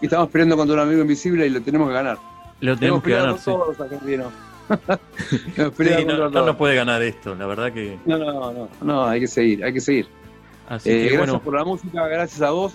y 0.02 0.06
estamos 0.06 0.28
peleando 0.30 0.56
contra 0.56 0.74
un 0.74 0.80
amigo 0.80 1.00
invisible 1.00 1.46
y 1.46 1.50
lo 1.50 1.62
tenemos 1.62 1.88
que 1.88 1.94
ganar. 1.94 2.18
Lo 2.60 2.76
tenemos 2.76 3.02
que 3.02 3.12
ganar, 3.12 3.38
sí. 3.38 3.44
todos 3.44 3.78
los 3.78 4.32
no, 6.06 6.30
no, 6.30 6.46
no, 6.46 6.56
puede 6.56 6.74
ganar 6.74 7.02
esto, 7.02 7.34
la 7.34 7.46
verdad 7.46 7.72
que. 7.72 7.98
No, 8.04 8.16
no, 8.16 8.52
no, 8.52 8.68
no, 8.80 9.04
hay 9.04 9.20
que 9.20 9.26
seguir, 9.26 9.64
hay 9.64 9.72
que 9.72 9.80
seguir. 9.80 10.06
Así 10.68 10.90
eh, 10.90 11.08
que, 11.08 11.16
gracias 11.16 11.40
por 11.40 11.54
la 11.54 11.64
música, 11.64 12.06
gracias 12.08 12.40
a 12.42 12.50
vos. 12.50 12.74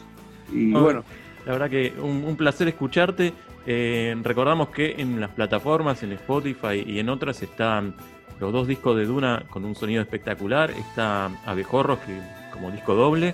Y 0.51 0.71
bueno. 0.71 1.03
La 1.45 1.53
verdad 1.53 1.69
que 1.69 1.93
un, 1.99 2.35
placer 2.35 2.67
escucharte. 2.67 3.33
Eh, 3.65 4.15
recordamos 4.21 4.69
que 4.69 4.95
en 4.97 5.19
las 5.19 5.31
plataformas, 5.31 6.03
en 6.03 6.13
Spotify 6.13 6.83
y 6.85 6.99
en 6.99 7.09
otras 7.09 7.41
están 7.41 7.95
los 8.39 8.53
dos 8.53 8.67
discos 8.67 8.95
de 8.95 9.05
Duna 9.05 9.43
con 9.49 9.65
un 9.65 9.75
sonido 9.75 10.01
espectacular. 10.01 10.71
Está 10.71 11.25
Abejorros, 11.45 11.99
que 11.99 12.21
como 12.53 12.71
disco 12.71 12.95
doble 12.95 13.33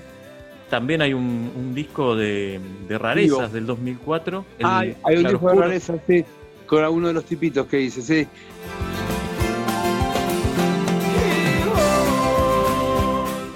también 0.70 1.02
hay 1.02 1.14
un, 1.14 1.74
disco 1.74 2.16
de, 2.16 2.60
rarezas 2.90 3.52
del 3.52 3.66
2004. 3.66 4.46
hay 4.64 4.96
un 5.18 5.24
disco 5.24 5.50
de 5.50 5.56
rarezas, 5.56 6.00
sí, 6.08 6.26
con 6.66 6.84
alguno 6.84 7.08
de 7.08 7.14
los 7.14 7.26
tipitos 7.26 7.68
que 7.68 7.78
dice, 7.78 8.02
sí. 8.02 8.28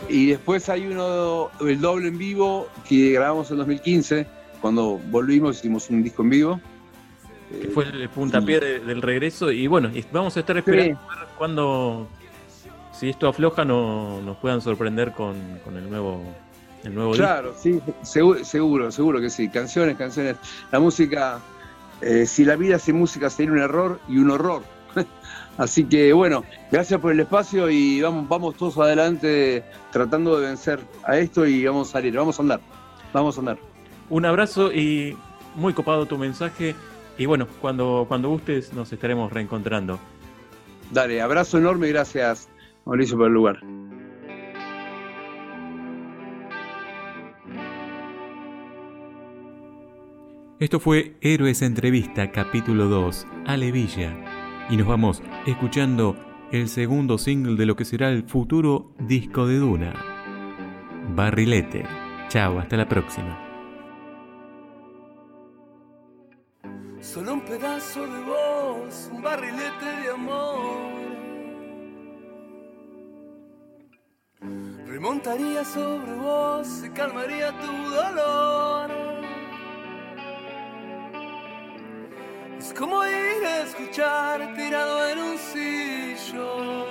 Y 0.10 0.28
después 0.28 0.68
hay 0.70 0.88
uno, 0.88 1.50
el 1.60 1.82
doble 1.82 2.08
en 2.08 2.18
vivo, 2.18 2.68
que 2.88 3.12
grabamos 3.12 3.52
en 3.52 3.58
2015, 3.58 4.26
cuando 4.62 5.00
volvimos 5.10 5.58
hicimos 5.58 5.90
un 5.90 6.04
disco 6.04 6.24
en 6.24 6.30
vivo. 6.30 6.62
Que 7.62 7.68
fue 7.70 7.86
el 7.86 8.10
puntapié 8.10 8.60
del 8.60 9.02
regreso. 9.02 9.52
Y 9.52 9.68
bueno, 9.68 9.92
vamos 10.12 10.36
a 10.36 10.40
estar 10.40 10.58
esperando 10.58 11.00
cuando, 11.38 12.08
si 12.92 13.10
esto 13.10 13.28
afloja, 13.28 13.64
no, 13.64 14.22
nos 14.22 14.38
puedan 14.38 14.62
sorprender 14.62 15.14
con 15.14 15.36
el 15.76 15.90
nuevo 15.90 16.24
claro, 17.14 17.54
sí, 17.58 17.82
seguro, 18.04 18.92
seguro, 18.92 19.22
que 19.22 19.30
sí. 19.30 19.50
Canciones, 19.50 19.98
canciones. 19.98 20.38
La 20.72 20.80
música, 20.80 21.40
eh, 22.02 22.26
si 22.26 22.46
la 22.46 22.56
vida 22.56 22.80
sin 22.80 22.98
música 22.98 23.30
sería 23.30 23.52
un 23.52 23.60
error 23.60 24.00
y 24.08 24.18
un 24.18 24.32
horror. 24.32 24.64
Así 25.58 25.86
que 25.86 26.14
bueno, 26.14 26.44
gracias 26.72 27.00
por 27.00 27.12
el 27.12 27.20
espacio 27.20 27.70
y 27.70 28.02
vamos, 28.02 28.28
vamos 28.30 28.56
todos 28.56 28.78
adelante 28.78 29.64
tratando 29.92 30.40
de 30.40 30.48
vencer 30.48 30.80
a 31.04 31.18
esto 31.18 31.46
y 31.48 31.66
vamos 31.66 31.90
a 31.90 31.94
salir, 31.94 32.16
vamos 32.16 32.40
a 32.40 32.44
andar, 32.44 32.60
vamos 33.12 33.38
a 33.38 33.40
andar. 33.40 33.58
Un 34.10 34.26
abrazo 34.26 34.72
y 34.72 35.18
muy 35.56 35.74
copado 35.74 36.06
tu 36.06 36.18
mensaje 36.18 36.76
y 37.18 37.26
bueno, 37.26 37.48
cuando, 37.60 38.06
cuando 38.08 38.30
gustes 38.30 38.72
nos 38.74 38.94
estaremos 38.94 39.34
reencontrando. 39.34 40.00
Dale, 40.92 41.22
abrazo 41.22 41.58
enorme 41.58 41.88
y 41.88 41.92
gracias 41.92 42.48
Mauricio 42.86 43.18
por 43.18 43.28
el 43.28 43.34
lugar. 43.34 43.60
Esto 50.60 50.80
fue 50.80 51.16
Héroes 51.22 51.62
Entrevista 51.62 52.32
capítulo 52.32 52.86
2, 52.86 53.28
Alevilla, 53.46 54.12
y 54.72 54.78
nos 54.78 54.88
vamos 54.88 55.22
escuchando 55.46 56.16
el 56.52 56.68
segundo 56.68 57.20
single 57.20 57.58
de 57.58 57.68
lo 57.68 57.76
que 57.76 57.86
será 57.86 58.10
el 58.10 58.28
futuro 58.28 58.92
disco 58.98 59.46
de 59.46 59.58
Duna. 59.58 59.94
Barrilete. 61.14 61.86
Chao, 62.30 62.58
hasta 62.58 62.76
la 62.76 62.90
próxima. 62.90 63.38
Solo 67.02 67.36
un 67.36 67.42
pedazo 67.42 68.08
de 68.08 68.24
voz, 68.24 69.12
un 69.14 69.22
barrilete 69.22 69.86
de 69.86 70.10
amor. 70.10 70.88
Remontaría 74.88 75.64
sobre 75.64 76.14
vos 76.14 76.84
y 76.84 76.90
calmaría 76.90 77.52
tu 77.60 77.72
dolor. 77.92 78.97
Es 82.68 82.74
como 82.74 83.02
ir 83.06 83.46
a 83.46 83.62
escuchar 83.62 84.54
tirado 84.54 85.08
en 85.08 85.20
un 85.20 85.38
sillón. 85.38 86.86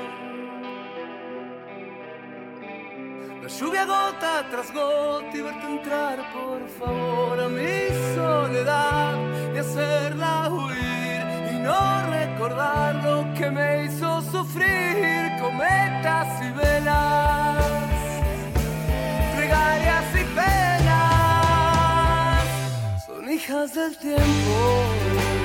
La 3.43 3.49
lluvia 3.49 3.85
gota 3.85 4.49
tras 4.51 4.73
gota 4.73 5.37
y 5.37 5.43
verte 5.43 5.67
entrar 5.67 6.33
por 6.33 6.67
favor 6.79 7.41
a 7.41 7.49
mi 7.51 7.89
soledad 8.15 9.19
y 9.55 9.59
hacerla 9.59 10.49
huir 10.51 11.23
y 11.53 11.59
no 11.59 11.79
recordar 12.11 12.95
lo 13.05 13.35
que 13.35 13.51
me 13.51 13.85
hizo 13.85 14.23
sufrir 14.23 15.31
cometas 15.39 16.43
y 16.43 16.51
velas, 16.53 17.67
plegarias 19.37 20.05
y 20.15 20.25
penas 20.39 20.97
son 23.07 23.31
hijas 23.31 23.75
del 23.75 23.95
tiempo. 23.99 25.36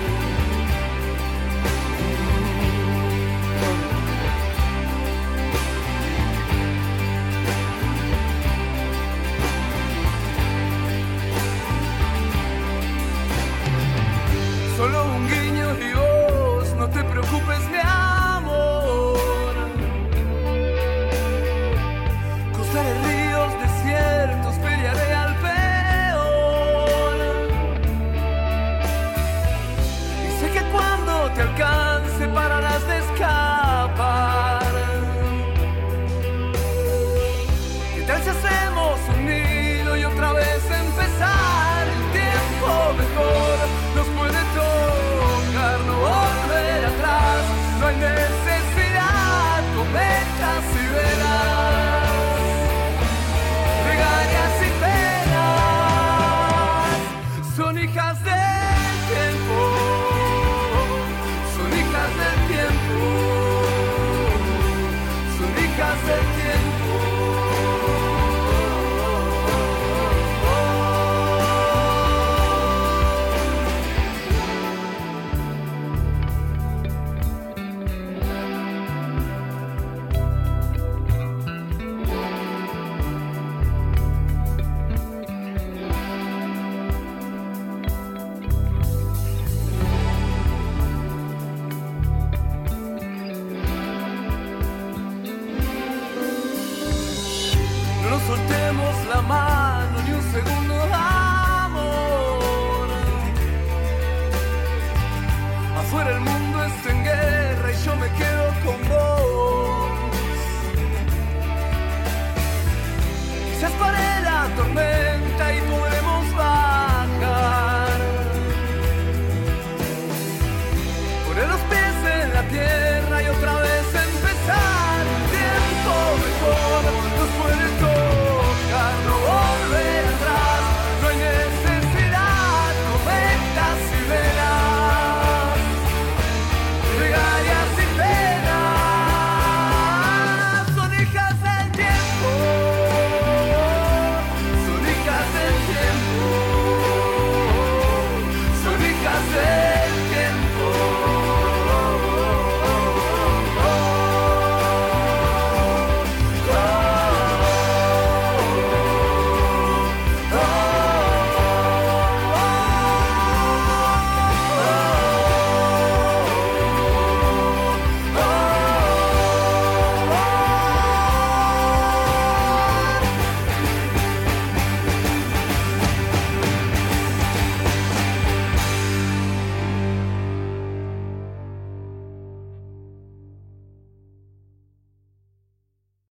ocupes 17.31 17.63
mi 17.69 17.77
amor. 17.77 19.15
Cruzaré 22.53 22.93
ríos, 23.07 23.51
desiertos, 23.61 24.55
pelearé 24.55 25.13
al 25.13 25.35
peor. 25.37 27.15
Y 30.25 30.29
sé 30.39 30.51
que 30.51 30.63
cuando 30.71 31.31
te 31.33 31.41
alcance 31.41 32.27
pararás 32.27 32.85
de 32.87 32.97
esquiar. 32.97 33.20